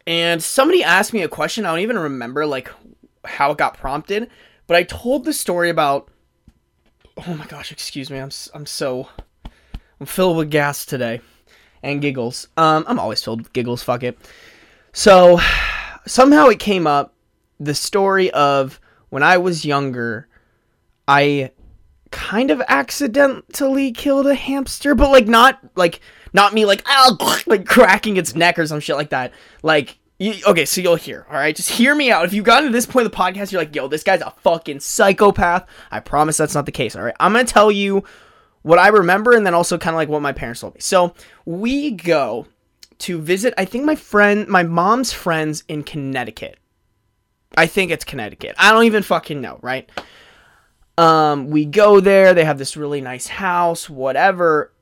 and 0.08 0.42
somebody 0.42 0.84
asked 0.84 1.13
me 1.13 1.22
a 1.22 1.27
question. 1.27 1.65
I 1.65 1.72
don't 1.72 1.80
even 1.80 2.00
remember 2.00 2.46
like 2.46 2.72
how 3.24 3.51
it 3.51 3.58
got 3.58 3.77
prompted, 3.77 4.30
but 4.68 4.77
I 4.77 4.84
told 4.84 5.25
the 5.25 5.34
story 5.34 5.70
about. 5.70 6.10
Oh 7.27 7.34
my 7.36 7.46
gosh! 7.46 7.72
Excuse 7.72 8.10
me. 8.10 8.18
I'm 8.18 8.32
I'm 8.54 8.65
so 8.65 9.08
I'm 10.00 10.06
filled 10.06 10.38
with 10.38 10.51
gas 10.51 10.86
today, 10.86 11.22
and 11.82 12.01
giggles. 12.01 12.48
Um, 12.58 12.84
I'm 12.88 13.00
always 13.00 13.24
filled 13.24 13.42
with 13.42 13.54
giggles. 13.54 13.84
Fuck 13.84 14.04
it. 14.04 14.18
So 14.92 15.39
somehow 16.06 16.48
it 16.48 16.60
came 16.60 16.88
up 16.88 17.13
the 17.60 17.75
story 17.75 18.32
of 18.32 18.80
when 19.10 19.24
I 19.24 19.38
was 19.38 19.65
younger, 19.65 20.27
I 21.08 21.51
kind 22.12 22.51
of 22.51 22.62
accidentally 22.68 23.92
killed 23.92 24.27
a 24.27 24.36
hamster, 24.36 24.96
but 24.96 25.12
like 25.12 25.27
not 25.27 25.60
like 25.75 26.00
not 26.36 26.54
me 26.54 26.65
like 26.65 26.86
like 27.48 27.65
cracking 27.65 28.18
its 28.18 28.36
neck 28.36 28.60
or 28.60 28.68
some 28.68 28.80
shit 28.80 28.98
like 28.98 29.10
that. 29.10 29.34
Like 29.63 29.98
you, 30.20 30.36
okay, 30.46 30.65
so 30.65 30.82
you'll 30.82 30.96
hear. 30.96 31.25
All 31.30 31.36
right, 31.36 31.56
just 31.56 31.70
hear 31.70 31.96
me 31.96 32.12
out. 32.12 32.25
If 32.25 32.34
you've 32.34 32.46
gotten 32.46 32.68
to 32.68 32.74
this 32.74 32.86
point 32.86 33.06
of 33.06 33.12
the 33.12 33.18
podcast, 33.18 33.51
you're 33.51 33.62
like, 33.62 33.75
yo, 33.75 33.88
this 33.88 34.04
guy's 34.04 34.22
a 34.22 34.34
fucking 34.42 34.82
psychopath. 34.82 35.68
I 35.89 36.00
promise 36.01 36.38
that's 36.38 36.54
not 36.54 36.65
the 36.65 36.72
case. 36.72 36.96
All 36.96 37.04
right, 37.04 37.15
I'm 37.20 37.34
gonna 37.34 37.46
tell 37.46 37.72
you 37.72 38.04
what 38.62 38.80
I 38.80 38.89
remember 38.89 39.34
and 39.34 39.46
then 39.46 39.54
also 39.54 39.77
kind 39.77 39.94
of 39.94 39.98
like 39.98 40.10
what 40.10 40.22
my 40.22 40.34
parents 40.34 40.62
told 40.62 40.75
me. 40.75 40.82
So 40.82 41.13
we 41.46 41.92
go 41.92 42.48
to 43.00 43.20
visit. 43.20 43.54
I 43.58 43.65
think 43.65 43.86
my 43.86 43.96
friend, 43.96 44.48
my 44.48 44.63
mom's 44.63 45.13
friends 45.13 45.63
in 45.68 45.84
Connecticut. 45.84 46.58
I 47.58 47.68
think 47.68 47.92
it's 47.92 48.04
Connecticut. 48.04 48.56
I 48.58 48.72
don't 48.72 48.84
even 48.84 49.04
fucking 49.04 49.39
know, 49.39 49.60
right? 49.62 49.89
Um, 50.98 51.48
we 51.48 51.65
go 51.65 52.00
there. 52.00 52.34
They 52.34 52.44
have 52.44 52.58
this 52.58 52.75
really 52.75 53.01
nice 53.01 53.27
house, 53.27 53.89
whatever. 53.89 54.74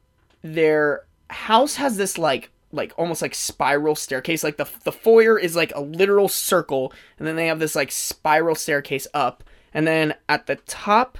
Their 0.44 1.04
house 1.34 1.76
has 1.76 1.98
this 1.98 2.18
like 2.18 2.50
like 2.72 2.94
almost 2.98 3.22
like 3.22 3.36
spiral 3.36 3.96
staircase. 3.96 4.44
Like 4.44 4.58
the 4.58 4.68
the 4.84 4.92
foyer 4.92 5.38
is 5.38 5.56
like 5.56 5.74
a 5.76 5.82
literal 5.82 6.28
circle, 6.28 6.92
and 7.20 7.28
then 7.28 7.36
they 7.36 7.48
have 7.48 7.60
this 7.60 7.76
like 7.76 7.92
spiral 7.92 8.56
staircase 8.56 9.08
up, 9.14 9.44
and 9.74 9.88
then 9.88 10.16
at 10.28 10.48
the 10.48 10.56
top 10.56 11.18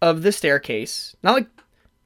of 0.00 0.22
the 0.22 0.32
staircase, 0.32 1.14
not 1.22 1.34
like 1.34 1.48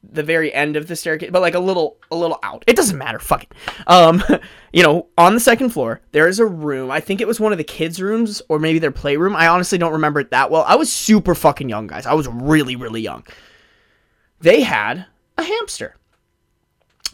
the 0.03 0.23
very 0.23 0.53
end 0.53 0.75
of 0.75 0.87
the 0.87 0.95
staircase, 0.95 1.29
but 1.31 1.41
like 1.41 1.55
a 1.55 1.59
little 1.59 1.97
a 2.11 2.15
little 2.15 2.39
out. 2.43 2.63
It 2.67 2.75
doesn't 2.75 2.97
matter. 2.97 3.19
Fuck 3.19 3.43
it. 3.43 3.53
Um, 3.87 4.23
you 4.73 4.83
know, 4.83 5.07
on 5.17 5.33
the 5.33 5.39
second 5.39 5.69
floor 5.69 6.01
there 6.11 6.27
is 6.27 6.39
a 6.39 6.45
room. 6.45 6.91
I 6.91 6.99
think 6.99 7.21
it 7.21 7.27
was 7.27 7.39
one 7.39 7.51
of 7.51 7.57
the 7.57 7.63
kids' 7.63 8.01
rooms 8.01 8.41
or 8.49 8.59
maybe 8.59 8.79
their 8.79 8.91
playroom. 8.91 9.35
I 9.35 9.47
honestly 9.47 9.77
don't 9.77 9.93
remember 9.93 10.19
it 10.19 10.31
that 10.31 10.51
well. 10.51 10.65
I 10.67 10.75
was 10.75 10.91
super 10.91 11.35
fucking 11.35 11.69
young, 11.69 11.87
guys. 11.87 12.05
I 12.05 12.13
was 12.13 12.27
really 12.27 12.75
really 12.75 13.01
young. 13.01 13.25
They 14.41 14.61
had 14.61 15.05
a 15.37 15.43
hamster. 15.43 15.95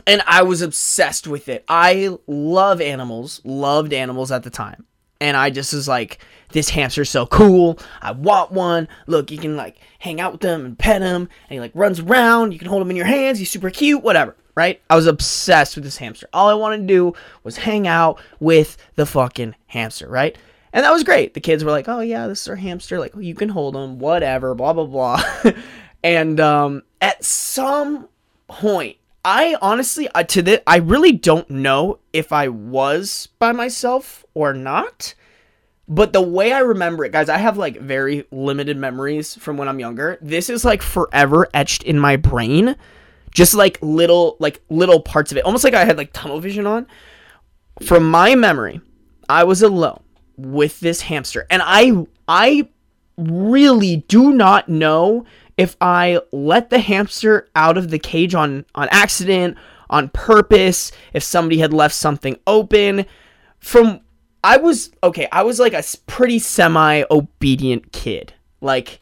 And 0.06 0.22
I 0.28 0.44
was 0.44 0.62
obsessed 0.62 1.28
with 1.28 1.50
it. 1.50 1.64
I 1.68 2.18
love 2.28 2.82
animals, 2.82 3.42
loved 3.44 3.94
animals 3.94 4.32
at 4.32 4.44
the 4.44 4.50
time. 4.50 4.86
And 5.22 5.38
I 5.38 5.50
just 5.50 5.74
was 5.74 5.88
like, 5.88 6.20
this 6.52 6.70
hamster's 6.70 7.10
so 7.10 7.26
cool. 7.26 7.80
I 8.02 8.12
want 8.12 8.52
one. 8.52 8.88
Look, 9.08 9.32
you 9.32 9.38
can 9.38 9.56
like 9.56 9.78
hang 10.00 10.20
out 10.20 10.34
with 10.34 10.42
them 10.42 10.66
and 10.66 10.78
pet 10.78 11.02
him. 11.02 11.24
And 11.24 11.50
he 11.50 11.60
like 11.60 11.72
runs 11.74 12.00
around. 12.00 12.52
You 12.52 12.60
can 12.60 12.68
hold 12.68 12.82
him 12.82 12.90
in 12.90 12.96
your 12.96 13.06
hands. 13.06 13.40
He's 13.40 13.50
super 13.50 13.70
cute, 13.70 14.04
whatever. 14.04 14.36
Right? 14.56 14.82
I 14.90 14.96
was 14.96 15.08
obsessed 15.08 15.76
with 15.76 15.84
this 15.84 15.98
hamster. 15.98 16.30
All 16.32 16.48
I 16.48 16.54
wanted 16.54 16.78
to 16.78 16.88
do 16.88 17.14
was 17.44 17.58
hang 17.58 17.88
out 17.88 18.22
with 18.40 18.78
the 18.96 19.06
fucking 19.06 19.56
hamster, 19.68 20.08
right? 20.08 20.38
And 20.72 20.84
that 20.84 20.92
was 20.92 21.04
great. 21.04 21.34
The 21.34 21.42
kids 21.42 21.64
were 21.64 21.72
like, 21.72 21.88
oh 21.88 22.02
yeah, 22.02 22.28
this 22.28 22.42
is 22.42 22.48
our 22.48 22.56
hamster. 22.56 23.00
Like, 23.00 23.14
you 23.18 23.36
can 23.36 23.50
hold 23.50 23.76
him, 23.76 24.00
whatever, 24.00 24.54
blah, 24.56 24.74
blah, 24.74 24.86
blah. 24.86 25.22
and 26.04 26.40
um, 26.40 26.84
at 27.02 27.24
some 27.24 28.08
point, 28.48 28.98
I 29.26 29.58
honestly, 29.60 30.08
uh, 30.10 30.22
to 30.24 30.44
this, 30.44 30.60
I 30.68 30.78
really 30.78 31.12
don't 31.12 31.50
know 31.50 31.98
if 32.14 32.32
I 32.32 32.48
was 32.48 33.28
by 33.40 33.52
myself 33.52 34.24
or 34.36 34.54
not. 34.54 35.16
But 35.88 36.14
the 36.14 36.22
way 36.22 36.54
I 36.54 36.60
remember 36.60 37.04
it, 37.06 37.12
guys, 37.12 37.28
I 37.28 37.38
have 37.38 37.58
like 37.58 37.80
very 37.80 38.26
limited 38.32 38.78
memories 38.78 39.36
from 39.36 39.58
when 39.58 39.68
I'm 39.68 39.80
younger. 39.80 40.20
This 40.22 40.50
is 40.50 40.64
like 40.64 40.84
forever 40.84 41.48
etched 41.56 41.84
in 41.84 42.00
my 42.00 42.16
brain. 42.16 42.76
Just 43.32 43.56
like 43.56 43.80
little, 43.82 44.38
like 44.40 44.62
little 44.70 45.02
parts 45.02 45.32
of 45.32 45.38
it. 45.40 45.44
Almost 45.44 45.64
like 45.64 45.74
I 45.74 45.86
had 45.86 45.98
like 45.98 46.14
tunnel 46.14 46.40
vision 46.40 46.68
on. 46.68 46.86
From 47.82 48.10
my 48.10 48.36
memory, 48.36 48.80
I 49.28 49.44
was 49.44 49.64
alone 49.64 50.02
with 50.38 50.80
this 50.80 51.02
hamster. 51.02 51.48
And 51.50 51.64
I, 51.66 52.06
I 52.28 52.70
really 53.18 53.98
do 54.08 54.34
not 54.34 54.70
know 54.70 55.26
if 55.58 55.76
I 55.80 56.20
let 56.32 56.70
the 56.70 56.80
hamster 56.80 57.48
out 57.56 57.78
of 57.78 57.90
the 57.90 58.00
cage 58.00 58.36
on 58.36 58.66
on 58.76 58.88
accident, 58.92 59.58
on 59.90 60.10
purpose, 60.10 60.92
if 61.14 61.24
somebody 61.24 61.60
had 61.60 61.74
left 61.74 61.96
something 61.96 62.38
open. 62.48 63.06
From 63.60 64.02
I 64.44 64.58
was 64.58 64.92
okay, 65.04 65.28
I 65.32 65.44
was 65.44 65.60
like 65.60 65.74
a 65.74 65.84
pretty 66.08 66.40
semi 66.40 67.04
obedient 67.10 67.92
kid. 67.92 68.34
Like 68.62 69.02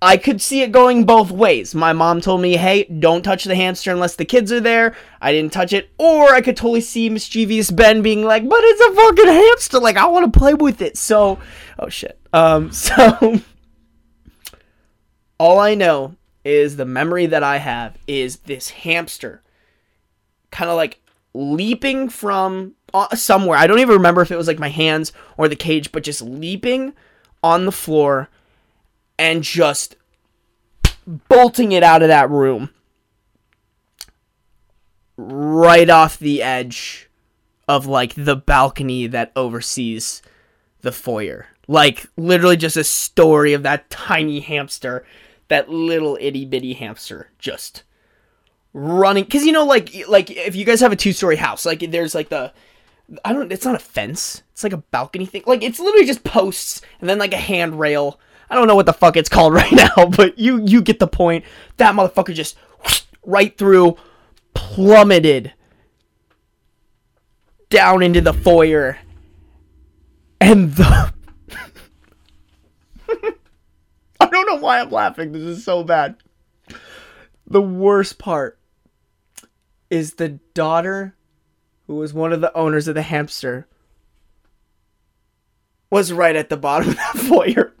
I 0.00 0.16
could 0.18 0.42
see 0.42 0.62
it 0.62 0.72
going 0.72 1.04
both 1.04 1.30
ways. 1.30 1.74
My 1.74 1.92
mom 1.92 2.20
told 2.20 2.40
me, 2.40 2.56
"Hey, 2.56 2.84
don't 2.84 3.22
touch 3.22 3.44
the 3.44 3.54
hamster 3.54 3.90
unless 3.90 4.16
the 4.16 4.24
kids 4.24 4.52
are 4.52 4.60
there." 4.60 4.94
I 5.20 5.32
didn't 5.32 5.52
touch 5.52 5.72
it, 5.72 5.90
or 5.98 6.34
I 6.34 6.40
could 6.40 6.56
totally 6.56 6.80
see 6.80 7.08
mischievous 7.08 7.70
Ben 7.70 8.02
being 8.02 8.24
like, 8.24 8.48
"But 8.48 8.60
it's 8.62 8.80
a 8.80 8.94
fucking 8.94 9.32
hamster! 9.32 9.78
Like 9.78 9.96
I 9.96 10.06
want 10.06 10.32
to 10.32 10.38
play 10.38 10.54
with 10.54 10.82
it." 10.82 10.96
So, 10.96 11.38
oh 11.78 11.88
shit. 11.88 12.18
Um, 12.32 12.72
so 12.72 13.40
all 15.38 15.58
I 15.58 15.74
know 15.74 16.16
is 16.44 16.76
the 16.76 16.84
memory 16.84 17.26
that 17.26 17.42
I 17.42 17.58
have 17.58 17.98
is 18.06 18.36
this 18.38 18.70
hamster 18.70 19.42
kind 20.50 20.70
of 20.70 20.76
like 20.76 21.00
leaping 21.34 22.08
from 22.08 22.74
uh, 22.94 23.14
somewhere. 23.14 23.58
I 23.58 23.66
don't 23.66 23.80
even 23.80 23.96
remember 23.96 24.22
if 24.22 24.30
it 24.30 24.36
was 24.36 24.46
like 24.46 24.58
my 24.58 24.68
hands 24.68 25.12
or 25.36 25.48
the 25.48 25.56
cage, 25.56 25.92
but 25.92 26.02
just 26.02 26.22
leaping 26.22 26.94
on 27.42 27.66
the 27.66 27.72
floor 27.72 28.28
and 29.18 29.42
just 29.42 29.96
bolting 31.28 31.72
it 31.72 31.82
out 31.82 32.02
of 32.02 32.08
that 32.08 32.30
room 32.30 32.70
right 35.16 35.88
off 35.88 36.18
the 36.18 36.42
edge 36.42 37.08
of 37.68 37.86
like 37.86 38.14
the 38.14 38.36
balcony 38.36 39.06
that 39.06 39.32
oversees 39.34 40.22
the 40.82 40.92
foyer. 40.92 41.46
Like 41.68 42.06
literally 42.16 42.56
just 42.56 42.76
a 42.76 42.84
story 42.84 43.52
of 43.52 43.62
that 43.64 43.90
tiny 43.90 44.40
hamster, 44.40 45.04
that 45.48 45.68
little 45.68 46.18
itty 46.20 46.44
bitty 46.44 46.74
hamster 46.74 47.30
just 47.38 47.82
running 48.72 49.24
cuz 49.24 49.46
you 49.46 49.52
know 49.52 49.64
like 49.64 50.06
like 50.08 50.30
if 50.30 50.54
you 50.54 50.64
guys 50.64 50.80
have 50.80 50.92
a 50.92 50.96
two-story 50.96 51.36
house, 51.36 51.64
like 51.64 51.80
there's 51.90 52.14
like 52.14 52.28
the 52.28 52.52
I 53.24 53.32
don't 53.32 53.52
it's 53.52 53.64
not 53.64 53.74
a 53.74 53.80
fence. 53.80 54.42
It's 54.52 54.64
like 54.64 54.72
a 54.72 54.78
balcony 54.78 55.26
thing. 55.26 55.44
Like 55.46 55.62
it's 55.62 55.78
literally 55.78 56.06
just 56.06 56.24
posts 56.24 56.80
and 57.00 57.08
then 57.08 57.18
like 57.18 57.32
a 57.32 57.38
handrail. 57.38 58.18
I 58.50 58.54
don't 58.54 58.66
know 58.66 58.76
what 58.76 58.86
the 58.86 58.92
fuck 58.92 59.16
it's 59.16 59.28
called 59.36 59.54
right 59.54 59.72
now, 59.72 60.06
but 60.06 60.38
you 60.38 60.62
you 60.64 60.82
get 60.82 60.98
the 60.98 61.06
point. 61.06 61.44
That 61.76 61.94
motherfucker 61.94 62.34
just 62.34 62.56
right 63.24 63.56
through 63.56 63.96
plummeted 64.54 65.52
down 67.68 68.02
into 68.02 68.20
the 68.20 68.32
foyer 68.32 68.98
and 70.40 70.72
the 70.74 71.12
I 74.18 74.26
don't 74.26 74.45
know 74.56 74.62
why 74.62 74.80
I'm 74.80 74.90
laughing. 74.90 75.32
This 75.32 75.42
is 75.42 75.64
so 75.64 75.84
bad. 75.84 76.16
The 77.46 77.62
worst 77.62 78.18
part 78.18 78.58
is 79.90 80.14
the 80.14 80.40
daughter 80.54 81.14
who 81.86 81.96
was 81.96 82.12
one 82.12 82.32
of 82.32 82.40
the 82.40 82.54
owners 82.56 82.88
of 82.88 82.94
the 82.94 83.02
hamster 83.02 83.68
was 85.90 86.12
right 86.12 86.34
at 86.34 86.48
the 86.48 86.56
bottom 86.56 86.90
of 86.90 86.96
that 86.96 87.12
foyer. 87.28 87.72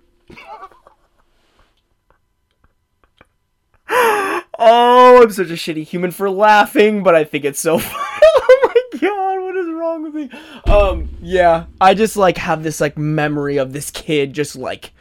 Oh, 4.58 5.22
I'm 5.22 5.30
such 5.30 5.50
a 5.50 5.52
shitty 5.52 5.84
human 5.84 6.10
for 6.12 6.30
laughing, 6.30 7.02
but 7.02 7.14
I 7.14 7.24
think 7.24 7.44
it's 7.44 7.60
so 7.60 7.78
funny. 7.78 7.94
oh 7.94 8.72
my 8.92 8.98
god, 8.98 9.42
what 9.42 9.56
is 9.56 9.66
wrong 9.66 10.02
with 10.02 10.14
me? 10.14 10.30
Um, 10.64 11.10
yeah, 11.20 11.66
I 11.78 11.92
just 11.92 12.16
like 12.16 12.38
have 12.38 12.62
this 12.62 12.80
like 12.80 12.96
memory 12.96 13.58
of 13.58 13.74
this 13.74 13.90
kid 13.90 14.32
just 14.32 14.56
like 14.56 14.92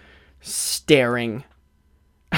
staring 0.42 1.46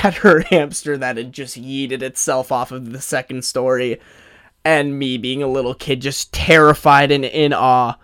at 0.04 0.16
her 0.16 0.40
hamster 0.50 0.98
that 0.98 1.18
had 1.18 1.32
just 1.32 1.62
yeeted 1.62 2.02
itself 2.02 2.52
off 2.52 2.72
of 2.72 2.92
the 2.92 3.02
second 3.02 3.44
story, 3.46 4.00
and 4.64 4.98
me 4.98 5.18
being 5.18 5.44
a 5.44 5.48
little 5.48 5.74
kid 5.74 6.02
just 6.02 6.34
terrified 6.34 7.12
and 7.12 7.26
in 7.26 7.54
awe 7.54 7.96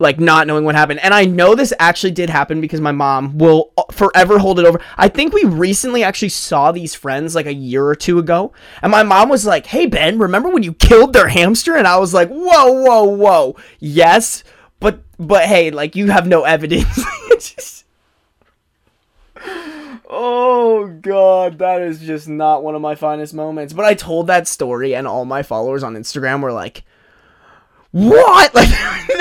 like 0.00 0.18
not 0.18 0.46
knowing 0.46 0.64
what 0.64 0.74
happened. 0.74 0.98
And 1.00 1.12
I 1.14 1.26
know 1.26 1.54
this 1.54 1.74
actually 1.78 2.12
did 2.12 2.30
happen 2.30 2.60
because 2.60 2.80
my 2.80 2.90
mom 2.90 3.36
will 3.38 3.70
forever 3.92 4.38
hold 4.38 4.58
it 4.58 4.64
over. 4.64 4.80
I 4.96 5.08
think 5.08 5.32
we 5.32 5.44
recently 5.44 6.02
actually 6.02 6.30
saw 6.30 6.72
these 6.72 6.94
friends 6.94 7.34
like 7.34 7.46
a 7.46 7.52
year 7.52 7.84
or 7.84 7.94
two 7.94 8.18
ago. 8.18 8.52
And 8.82 8.90
my 8.90 9.02
mom 9.02 9.28
was 9.28 9.44
like, 9.44 9.66
Hey, 9.66 9.86
Ben, 9.86 10.18
remember 10.18 10.48
when 10.48 10.62
you 10.62 10.72
killed 10.72 11.12
their 11.12 11.28
hamster? 11.28 11.76
And 11.76 11.86
I 11.86 11.98
was 11.98 12.14
like, 12.14 12.30
Whoa, 12.30 12.72
whoa, 12.72 13.04
whoa. 13.04 13.56
Yes. 13.78 14.42
But, 14.80 15.02
but 15.18 15.44
hey, 15.44 15.70
like 15.70 15.94
you 15.94 16.10
have 16.10 16.26
no 16.26 16.44
evidence. 16.44 17.84
Oh 20.12 20.88
god, 20.88 21.58
that 21.58 21.82
is 21.82 22.00
just 22.00 22.28
not 22.28 22.64
one 22.64 22.74
of 22.74 22.82
my 22.82 22.96
finest 22.96 23.32
moments. 23.32 23.72
But 23.72 23.84
I 23.84 23.94
told 23.94 24.26
that 24.26 24.48
story 24.48 24.92
and 24.92 25.06
all 25.06 25.24
my 25.24 25.44
followers 25.44 25.84
on 25.84 25.94
Instagram 25.94 26.42
were 26.42 26.52
like, 26.52 26.82
what? 27.92 28.52
Like, 28.54 28.68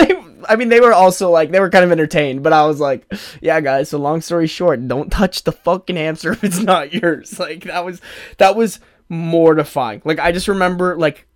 they, 0.08 0.15
I 0.48 0.55
mean, 0.55 0.69
they 0.69 0.79
were 0.79 0.93
also 0.93 1.29
like, 1.29 1.51
they 1.51 1.60
were 1.60 1.69
kind 1.69 1.86
of 1.86 1.91
entertained, 1.91 2.41
but 2.43 2.53
I 2.53 2.65
was 2.65 2.79
like, 2.79 3.12
yeah, 3.41 3.60
guys. 3.62 3.89
So 3.89 4.00
long 4.00 4.22
story 4.22 4.48
short, 4.48 4.88
don't 4.88 5.12
touch 5.12 5.43
the 5.43 5.51
fucking 5.51 5.96
hamster 5.96 6.31
if 6.31 6.43
it's 6.43 6.60
not 6.60 6.93
yours. 6.93 7.39
Like 7.39 7.65
that 7.65 7.86
was 7.86 8.01
that 8.38 8.55
was 8.55 8.79
mortifying. 9.10 10.01
Like 10.05 10.19
I 10.19 10.31
just 10.31 10.48
remember 10.48 10.98
like 10.98 11.27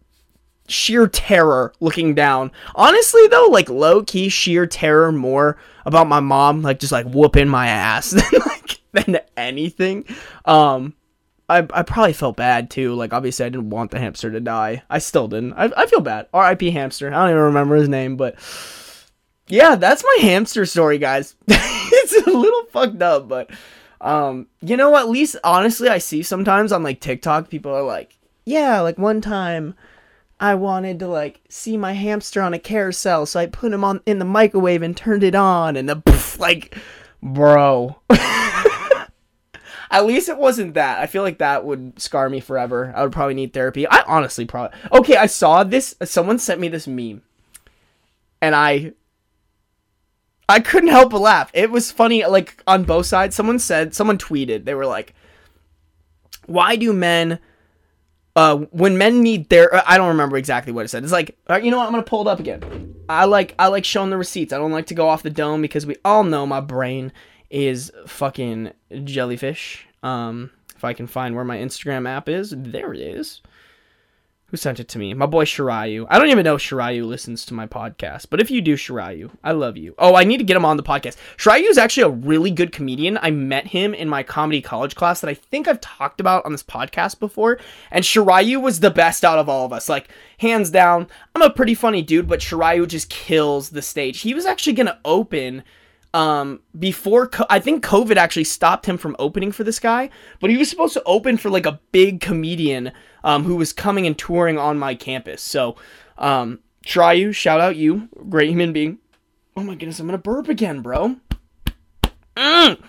sheer 0.67 1.07
terror 1.07 1.73
looking 1.79 2.15
down. 2.15 2.51
Honestly, 2.75 3.27
though, 3.27 3.47
like 3.47 3.69
low 3.69 4.03
key 4.03 4.29
sheer 4.29 4.65
terror 4.65 5.11
more 5.11 5.57
about 5.85 6.07
my 6.07 6.19
mom, 6.19 6.61
like 6.61 6.79
just 6.79 6.91
like 6.91 7.05
whooping 7.07 7.49
my 7.49 7.67
ass 7.67 8.09
than 8.31 8.41
like 8.45 8.79
than 8.91 9.19
anything. 9.37 10.05
Um, 10.45 10.93
I, 11.49 11.67
I 11.73 11.83
probably 11.83 12.13
felt 12.13 12.37
bad 12.37 12.69
too. 12.69 12.95
Like 12.95 13.13
obviously 13.13 13.45
I 13.45 13.49
didn't 13.49 13.69
want 13.69 13.91
the 13.91 13.99
hamster 13.99 14.31
to 14.31 14.39
die. 14.39 14.83
I 14.89 14.99
still 14.99 15.27
didn't. 15.27 15.53
I, 15.53 15.71
I 15.75 15.85
feel 15.85 16.01
bad. 16.01 16.27
R.I.P. 16.33 16.71
hamster. 16.71 17.07
I 17.07 17.11
don't 17.11 17.29
even 17.29 17.41
remember 17.43 17.75
his 17.75 17.89
name, 17.89 18.15
but 18.15 18.35
yeah, 19.47 19.75
that's 19.75 20.03
my 20.03 20.17
hamster 20.21 20.65
story, 20.65 20.97
guys. 20.97 21.35
it's 21.47 22.27
a 22.27 22.31
little 22.31 22.63
fucked 22.71 23.01
up, 23.01 23.27
but 23.27 23.51
um, 23.99 24.47
you 24.61 24.77
know, 24.77 24.95
at 24.95 25.09
least 25.09 25.35
honestly, 25.43 25.89
I 25.89 25.97
see 25.97 26.23
sometimes 26.23 26.71
on 26.71 26.83
like 26.83 26.99
TikTok, 26.99 27.49
people 27.49 27.73
are 27.73 27.83
like, 27.83 28.17
yeah, 28.45 28.81
like 28.81 28.97
one 28.97 29.21
time. 29.21 29.75
I 30.43 30.55
wanted 30.55 30.99
to 30.99 31.07
like 31.07 31.39
see 31.47 31.77
my 31.77 31.93
hamster 31.93 32.41
on 32.41 32.53
a 32.53 32.59
carousel, 32.59 33.25
so 33.25 33.39
I 33.39 33.45
put 33.45 33.71
him 33.71 33.85
on 33.85 34.01
in 34.05 34.19
the 34.19 34.25
microwave 34.25 34.81
and 34.81 34.95
turned 34.95 35.23
it 35.23 35.35
on, 35.35 35.77
and 35.77 35.87
the 35.87 35.95
poof, 35.95 36.37
like, 36.37 36.77
bro. 37.21 37.95
At 38.09 40.05
least 40.05 40.27
it 40.27 40.37
wasn't 40.37 40.73
that. 40.73 40.99
I 40.99 41.07
feel 41.07 41.23
like 41.23 41.37
that 41.37 41.63
would 41.63 41.97
scar 41.97 42.29
me 42.29 42.41
forever. 42.41 42.91
I 42.93 43.03
would 43.03 43.13
probably 43.13 43.35
need 43.35 43.53
therapy. 43.53 43.87
I 43.87 44.03
honestly 44.05 44.43
probably. 44.43 44.77
Okay, 44.91 45.15
I 45.15 45.27
saw 45.27 45.63
this. 45.63 45.95
Someone 46.03 46.39
sent 46.39 46.59
me 46.59 46.67
this 46.67 46.87
meme, 46.87 47.21
and 48.41 48.53
I. 48.53 48.91
I 50.49 50.59
couldn't 50.59 50.89
help 50.89 51.11
but 51.11 51.21
laugh. 51.21 51.51
It 51.53 51.71
was 51.71 51.89
funny, 51.89 52.25
like 52.25 52.61
on 52.67 52.83
both 52.83 53.05
sides. 53.05 53.33
Someone 53.33 53.59
said, 53.59 53.95
someone 53.95 54.17
tweeted, 54.17 54.65
they 54.65 54.75
were 54.75 54.85
like, 54.85 55.15
"Why 56.47 56.75
do 56.75 56.91
men, 56.91 57.39
uh, 58.35 58.57
when 58.71 58.97
men 58.97 59.21
need 59.21 59.49
their, 59.49 59.87
I 59.87 59.97
don't 59.97 60.09
remember 60.09 60.37
exactly 60.37 60.73
what 60.73 60.85
it 60.85 60.89
said. 60.89 61.03
It's 61.03 61.11
like, 61.11 61.37
uh, 61.49 61.55
you 61.55 61.71
know 61.71 61.77
what? 61.77 61.85
I'm 61.85 61.91
gonna 61.91 62.03
pull 62.03 62.21
it 62.21 62.27
up 62.27 62.39
again. 62.39 62.95
I 63.09 63.25
like, 63.25 63.53
I 63.59 63.67
like 63.67 63.85
showing 63.85 64.09
the 64.09 64.17
receipts. 64.17 64.53
I 64.53 64.57
don't 64.57 64.71
like 64.71 64.87
to 64.87 64.95
go 64.95 65.09
off 65.09 65.23
the 65.23 65.29
dome 65.29 65.61
because 65.61 65.85
we 65.85 65.97
all 66.03 66.23
know 66.23 66.45
my 66.45 66.61
brain 66.61 67.11
is 67.49 67.91
fucking 68.07 68.71
jellyfish. 69.03 69.85
Um, 70.01 70.51
if 70.75 70.83
I 70.83 70.93
can 70.93 71.07
find 71.07 71.35
where 71.35 71.45
my 71.45 71.57
Instagram 71.57 72.07
app 72.07 72.27
is, 72.27 72.53
there 72.57 72.93
it 72.93 72.99
is. 72.99 73.41
Who 74.53 74.57
sent 74.57 74.79
it 74.79 74.87
to 74.89 74.99
me? 74.99 75.15
My 75.15 75.25
boy 75.25 75.45
Shirayu. 75.45 76.05
I 76.11 76.19
don't 76.19 76.29
even 76.29 76.43
know 76.43 76.53
if 76.53 76.61
Shirayu 76.61 77.07
listens 77.07 77.43
to 77.47 77.55
my 77.55 77.65
podcast, 77.65 78.27
but 78.29 78.39
if 78.39 78.51
you 78.51 78.61
do, 78.61 78.75
Shirayu, 78.75 79.31
I 79.43 79.51
love 79.51 79.77
you. 79.77 79.95
Oh, 79.97 80.13
I 80.13 80.25
need 80.25 80.37
to 80.37 80.43
get 80.43 80.55
him 80.55 80.63
on 80.63 80.77
the 80.77 80.83
podcast. 80.83 81.17
Shirayu 81.37 81.67
is 81.71 81.79
actually 81.79 82.03
a 82.03 82.09
really 82.09 82.51
good 82.51 82.71
comedian. 82.71 83.17
I 83.19 83.31
met 83.31 83.65
him 83.65 83.95
in 83.95 84.07
my 84.07 84.21
comedy 84.21 84.61
college 84.61 84.93
class 84.93 85.21
that 85.21 85.27
I 85.27 85.33
think 85.33 85.67
I've 85.67 85.81
talked 85.81 86.19
about 86.19 86.45
on 86.45 86.51
this 86.51 86.61
podcast 86.61 87.19
before, 87.19 87.59
and 87.89 88.05
Shirayu 88.05 88.61
was 88.61 88.79
the 88.79 88.91
best 88.91 89.25
out 89.25 89.39
of 89.39 89.49
all 89.49 89.65
of 89.65 89.73
us. 89.73 89.89
Like, 89.89 90.09
hands 90.37 90.69
down, 90.69 91.07
I'm 91.33 91.41
a 91.41 91.49
pretty 91.49 91.73
funny 91.73 92.03
dude, 92.03 92.27
but 92.27 92.39
Shirayu 92.39 92.87
just 92.87 93.09
kills 93.09 93.71
the 93.71 93.81
stage. 93.81 94.21
He 94.21 94.35
was 94.35 94.45
actually 94.45 94.73
gonna 94.73 94.99
open 95.03 95.63
um 96.13 96.59
before 96.77 97.27
co- 97.27 97.45
I 97.49 97.59
think 97.59 97.83
COVID 97.83 98.17
actually 98.17 98.43
stopped 98.43 98.85
him 98.85 98.97
from 98.97 99.15
opening 99.19 99.51
for 99.51 99.63
this 99.63 99.79
guy, 99.79 100.09
but 100.39 100.49
he 100.49 100.57
was 100.57 100.69
supposed 100.69 100.93
to 100.93 101.03
open 101.05 101.37
for 101.37 101.49
like 101.49 101.65
a 101.65 101.79
big 101.91 102.21
comedian 102.21 102.91
um 103.23 103.43
who 103.43 103.55
was 103.55 103.73
coming 103.73 104.05
and 104.05 104.17
touring 104.17 104.57
on 104.57 104.77
my 104.77 104.95
campus. 104.95 105.41
So, 105.41 105.75
um 106.17 106.59
Shirayu, 106.85 107.33
shout 107.33 107.61
out 107.61 107.75
you, 107.77 108.09
great 108.29 108.49
human 108.49 108.73
being. 108.73 108.99
Oh 109.55 109.63
my 109.63 109.75
goodness, 109.75 109.99
I'm 109.99 110.07
gonna 110.07 110.17
burp 110.17 110.49
again, 110.49 110.81
bro. 110.81 111.15
Mm. 112.35 112.81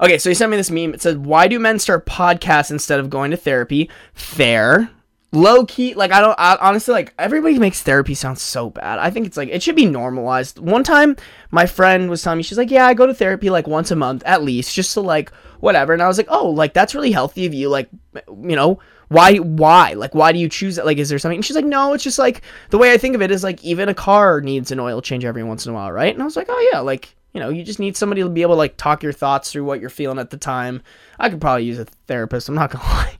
Okay, 0.00 0.16
so 0.16 0.30
he 0.30 0.34
sent 0.34 0.50
me 0.50 0.56
this 0.56 0.70
meme. 0.70 0.94
It 0.94 1.02
said, 1.02 1.26
"Why 1.26 1.46
do 1.46 1.58
men 1.58 1.78
start 1.78 2.06
podcasts 2.06 2.70
instead 2.70 3.00
of 3.00 3.10
going 3.10 3.30
to 3.30 3.36
therapy?" 3.36 3.90
Fair. 4.14 4.90
Low 5.32 5.64
key, 5.64 5.94
like 5.94 6.10
I 6.10 6.20
don't 6.20 6.34
I, 6.38 6.56
honestly 6.60 6.92
like 6.92 7.14
everybody 7.16 7.56
makes 7.56 7.82
therapy 7.82 8.14
sound 8.14 8.36
so 8.38 8.68
bad. 8.68 8.98
I 8.98 9.10
think 9.10 9.28
it's 9.28 9.36
like 9.36 9.48
it 9.48 9.62
should 9.62 9.76
be 9.76 9.86
normalized. 9.86 10.58
One 10.58 10.82
time, 10.82 11.14
my 11.52 11.66
friend 11.66 12.10
was 12.10 12.20
telling 12.20 12.38
me 12.38 12.42
she's 12.42 12.58
like, 12.58 12.70
"Yeah, 12.70 12.84
I 12.84 12.94
go 12.94 13.06
to 13.06 13.14
therapy 13.14 13.48
like 13.48 13.68
once 13.68 13.92
a 13.92 13.96
month 13.96 14.24
at 14.26 14.42
least, 14.42 14.74
just 14.74 14.92
to 14.94 15.00
like 15.00 15.30
whatever." 15.60 15.92
And 15.92 16.02
I 16.02 16.08
was 16.08 16.18
like, 16.18 16.26
"Oh, 16.30 16.48
like 16.50 16.74
that's 16.74 16.96
really 16.96 17.12
healthy 17.12 17.46
of 17.46 17.54
you. 17.54 17.68
Like, 17.68 17.88
you 18.26 18.56
know, 18.56 18.80
why 19.06 19.36
why 19.36 19.92
like 19.92 20.16
why 20.16 20.32
do 20.32 20.40
you 20.40 20.48
choose 20.48 20.78
it? 20.78 20.84
Like, 20.84 20.98
is 20.98 21.08
there 21.08 21.18
something?" 21.20 21.38
And 21.38 21.44
she's 21.44 21.54
like, 21.54 21.64
"No, 21.64 21.92
it's 21.92 22.02
just 22.02 22.18
like 22.18 22.42
the 22.70 22.78
way 22.78 22.92
I 22.92 22.98
think 22.98 23.14
of 23.14 23.22
it 23.22 23.30
is 23.30 23.44
like 23.44 23.62
even 23.62 23.88
a 23.88 23.94
car 23.94 24.40
needs 24.40 24.72
an 24.72 24.80
oil 24.80 25.00
change 25.00 25.24
every 25.24 25.44
once 25.44 25.64
in 25.64 25.70
a 25.70 25.74
while, 25.76 25.92
right?" 25.92 26.12
And 26.12 26.20
I 26.20 26.24
was 26.24 26.36
like, 26.36 26.48
"Oh 26.48 26.70
yeah, 26.72 26.80
like." 26.80 27.14
You 27.32 27.38
know, 27.38 27.48
you 27.50 27.62
just 27.62 27.78
need 27.78 27.96
somebody 27.96 28.22
to 28.22 28.28
be 28.28 28.42
able 28.42 28.54
to 28.54 28.58
like 28.58 28.76
talk 28.76 29.04
your 29.04 29.12
thoughts 29.12 29.52
through 29.52 29.62
what 29.62 29.80
you're 29.80 29.88
feeling 29.88 30.18
at 30.18 30.30
the 30.30 30.36
time. 30.36 30.82
I 31.16 31.30
could 31.30 31.40
probably 31.40 31.62
use 31.62 31.78
a 31.78 31.84
therapist. 32.08 32.48
I'm 32.48 32.56
not 32.56 32.72
gonna 32.72 32.82
lie. 32.92 33.19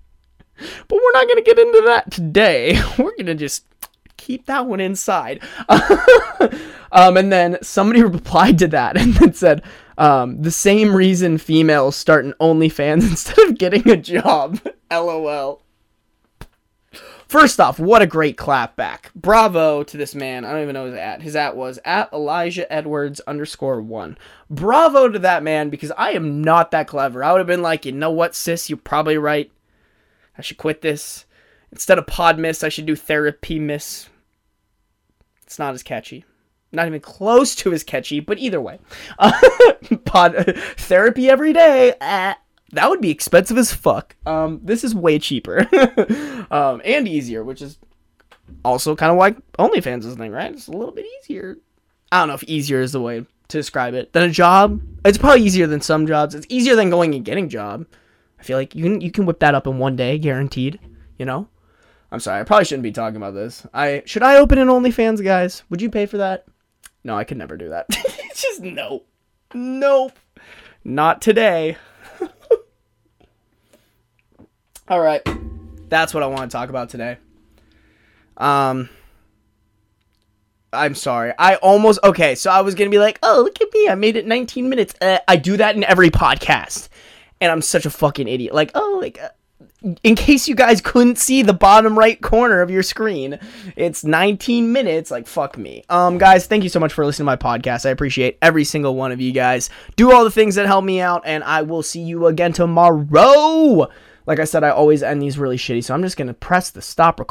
But 0.88 0.96
we're 0.96 1.12
not 1.12 1.26
going 1.26 1.36
to 1.36 1.42
get 1.42 1.58
into 1.58 1.82
that 1.86 2.10
today. 2.10 2.80
We're 2.98 3.16
going 3.16 3.26
to 3.26 3.34
just 3.34 3.64
keep 4.16 4.46
that 4.46 4.66
one 4.66 4.80
inside. 4.80 5.42
um, 6.92 7.16
and 7.16 7.32
then 7.32 7.58
somebody 7.62 8.02
replied 8.04 8.58
to 8.58 8.68
that 8.68 8.96
and 8.96 9.14
then 9.14 9.32
said, 9.32 9.62
um, 9.98 10.40
the 10.42 10.50
same 10.50 10.94
reason 10.94 11.38
females 11.38 11.96
start 11.96 12.24
an 12.24 12.34
OnlyFans 12.40 13.02
instead 13.10 13.38
of 13.40 13.58
getting 13.58 13.88
a 13.88 13.96
job. 13.96 14.60
LOL. 14.90 15.62
First 17.30 17.60
off, 17.60 17.78
what 17.78 18.02
a 18.02 18.08
great 18.08 18.36
clapback. 18.36 19.12
Bravo 19.14 19.84
to 19.84 19.96
this 19.96 20.16
man. 20.16 20.44
I 20.44 20.50
don't 20.50 20.62
even 20.62 20.74
know 20.74 20.86
his 20.86 20.96
at. 20.96 21.22
His 21.22 21.36
at 21.36 21.54
was 21.56 21.78
at 21.84 22.12
Elijah 22.12 22.70
Edwards 22.72 23.20
underscore 23.20 23.80
one. 23.80 24.18
Bravo 24.50 25.08
to 25.08 25.18
that 25.20 25.44
man 25.44 25.70
because 25.70 25.92
I 25.96 26.10
am 26.10 26.42
not 26.42 26.72
that 26.72 26.88
clever. 26.88 27.22
I 27.22 27.30
would 27.30 27.38
have 27.38 27.46
been 27.46 27.62
like, 27.62 27.86
you 27.86 27.92
know 27.92 28.10
what, 28.10 28.34
sis, 28.34 28.68
you're 28.68 28.78
probably 28.78 29.16
right. 29.16 29.48
I 30.36 30.42
should 30.42 30.58
quit 30.58 30.82
this. 30.82 31.26
Instead 31.72 31.98
of 31.98 32.06
pod 32.06 32.38
miss, 32.38 32.64
I 32.64 32.68
should 32.68 32.86
do 32.86 32.96
therapy 32.96 33.58
miss. 33.58 34.08
It's 35.42 35.58
not 35.58 35.74
as 35.74 35.82
catchy. 35.82 36.24
Not 36.72 36.86
even 36.86 37.00
close 37.00 37.56
to 37.56 37.72
as 37.72 37.82
catchy, 37.82 38.20
but 38.20 38.38
either 38.38 38.60
way. 38.60 38.78
Pod 40.04 40.54
therapy 40.76 41.28
every 41.28 41.52
day. 41.52 41.94
Uh, 42.00 42.34
that 42.72 42.88
would 42.88 43.00
be 43.00 43.10
expensive 43.10 43.58
as 43.58 43.72
fuck. 43.72 44.14
Um, 44.24 44.60
this 44.62 44.84
is 44.84 44.94
way 44.94 45.18
cheaper. 45.18 45.66
um, 46.50 46.80
and 46.84 47.08
easier, 47.08 47.42
which 47.42 47.60
is 47.60 47.78
also 48.64 48.94
kind 48.94 49.10
of 49.10 49.18
why 49.18 49.32
OnlyFans 49.58 50.04
is 50.04 50.14
thing, 50.14 50.30
right? 50.30 50.52
It's 50.52 50.68
a 50.68 50.72
little 50.72 50.94
bit 50.94 51.06
easier. 51.20 51.58
I 52.12 52.20
don't 52.20 52.28
know 52.28 52.34
if 52.34 52.44
easier 52.44 52.80
is 52.80 52.92
the 52.92 53.00
way 53.00 53.26
to 53.48 53.58
describe 53.58 53.94
it. 53.94 54.12
Than 54.12 54.22
a 54.22 54.30
job. 54.30 54.80
It's 55.04 55.18
probably 55.18 55.42
easier 55.42 55.66
than 55.66 55.80
some 55.80 56.06
jobs. 56.06 56.36
It's 56.36 56.46
easier 56.48 56.76
than 56.76 56.90
going 56.90 57.16
and 57.16 57.24
getting 57.24 57.46
a 57.46 57.48
job. 57.48 57.86
I 58.40 58.42
feel 58.42 58.56
like 58.56 58.74
you 58.74 58.84
can 58.84 59.00
you 59.02 59.10
can 59.10 59.26
whip 59.26 59.40
that 59.40 59.54
up 59.54 59.66
in 59.66 59.78
one 59.78 59.96
day, 59.96 60.18
guaranteed. 60.18 60.80
You 61.18 61.26
know. 61.26 61.48
I'm 62.10 62.20
sorry. 62.20 62.40
I 62.40 62.44
probably 62.44 62.64
shouldn't 62.64 62.82
be 62.82 62.90
talking 62.90 63.18
about 63.18 63.34
this. 63.34 63.66
I 63.72 64.02
should 64.06 64.22
I 64.22 64.38
open 64.38 64.58
an 64.58 64.68
OnlyFans, 64.68 65.22
guys? 65.22 65.62
Would 65.70 65.82
you 65.82 65.90
pay 65.90 66.06
for 66.06 66.16
that? 66.16 66.46
No, 67.04 67.16
I 67.16 67.24
could 67.24 67.36
never 67.36 67.56
do 67.56 67.68
that. 67.68 67.86
it's 67.90 68.42
just 68.42 68.62
no, 68.62 69.04
nope, 69.54 70.18
not 70.82 71.22
today. 71.22 71.76
All 74.88 75.00
right, 75.00 75.22
that's 75.88 76.12
what 76.12 76.22
I 76.22 76.26
want 76.26 76.50
to 76.50 76.56
talk 76.56 76.70
about 76.70 76.88
today. 76.88 77.18
Um. 78.36 78.88
I'm 80.72 80.94
sorry. 80.94 81.32
I 81.36 81.56
almost 81.56 81.98
okay. 82.04 82.36
So 82.36 82.48
I 82.48 82.60
was 82.60 82.76
gonna 82.76 82.90
be 82.90 83.00
like, 83.00 83.18
"Oh, 83.24 83.42
look 83.42 83.60
at 83.60 83.66
me! 83.74 83.88
I 83.88 83.96
made 83.96 84.14
it 84.14 84.24
19 84.24 84.68
minutes." 84.68 84.94
Uh, 85.00 85.18
I 85.26 85.34
do 85.34 85.56
that 85.56 85.74
in 85.74 85.82
every 85.82 86.10
podcast, 86.10 86.88
and 87.40 87.50
I'm 87.50 87.62
such 87.62 87.86
a 87.86 87.90
fucking 87.90 88.28
idiot. 88.28 88.54
Like, 88.54 88.70
oh, 88.74 88.98
like 89.00 89.20
uh, 89.20 89.28
in 90.02 90.14
case 90.14 90.46
you 90.46 90.54
guys 90.54 90.80
couldn't 90.80 91.16
see 91.16 91.42
the 91.42 91.52
bottom 91.52 91.98
right 91.98 92.20
corner 92.20 92.60
of 92.60 92.70
your 92.70 92.82
screen, 92.82 93.38
it's 93.76 94.04
19 94.04 94.72
minutes. 94.72 95.10
Like, 95.10 95.26
fuck 95.26 95.56
me. 95.56 95.84
Um, 95.88 96.18
guys, 96.18 96.46
thank 96.46 96.62
you 96.62 96.68
so 96.68 96.80
much 96.80 96.92
for 96.92 97.06
listening 97.06 97.24
to 97.26 97.30
my 97.30 97.36
podcast. 97.36 97.86
I 97.86 97.90
appreciate 97.90 98.38
every 98.42 98.64
single 98.64 98.94
one 98.94 99.12
of 99.12 99.20
you 99.20 99.32
guys. 99.32 99.70
Do 99.96 100.12
all 100.12 100.24
the 100.24 100.30
things 100.30 100.54
that 100.56 100.66
help 100.66 100.84
me 100.84 101.00
out, 101.00 101.22
and 101.24 101.42
I 101.44 101.62
will 101.62 101.82
see 101.82 102.00
you 102.02 102.26
again 102.26 102.52
tomorrow. 102.52 103.88
Like 104.26 104.38
I 104.38 104.44
said, 104.44 104.62
I 104.62 104.70
always 104.70 105.02
end 105.02 105.22
these 105.22 105.38
really 105.38 105.56
shitty, 105.56 105.82
so 105.82 105.94
I'm 105.94 106.02
just 106.02 106.16
gonna 106.16 106.34
press 106.34 106.70
the 106.70 106.82
stop 106.82 107.18
record. 107.18 107.28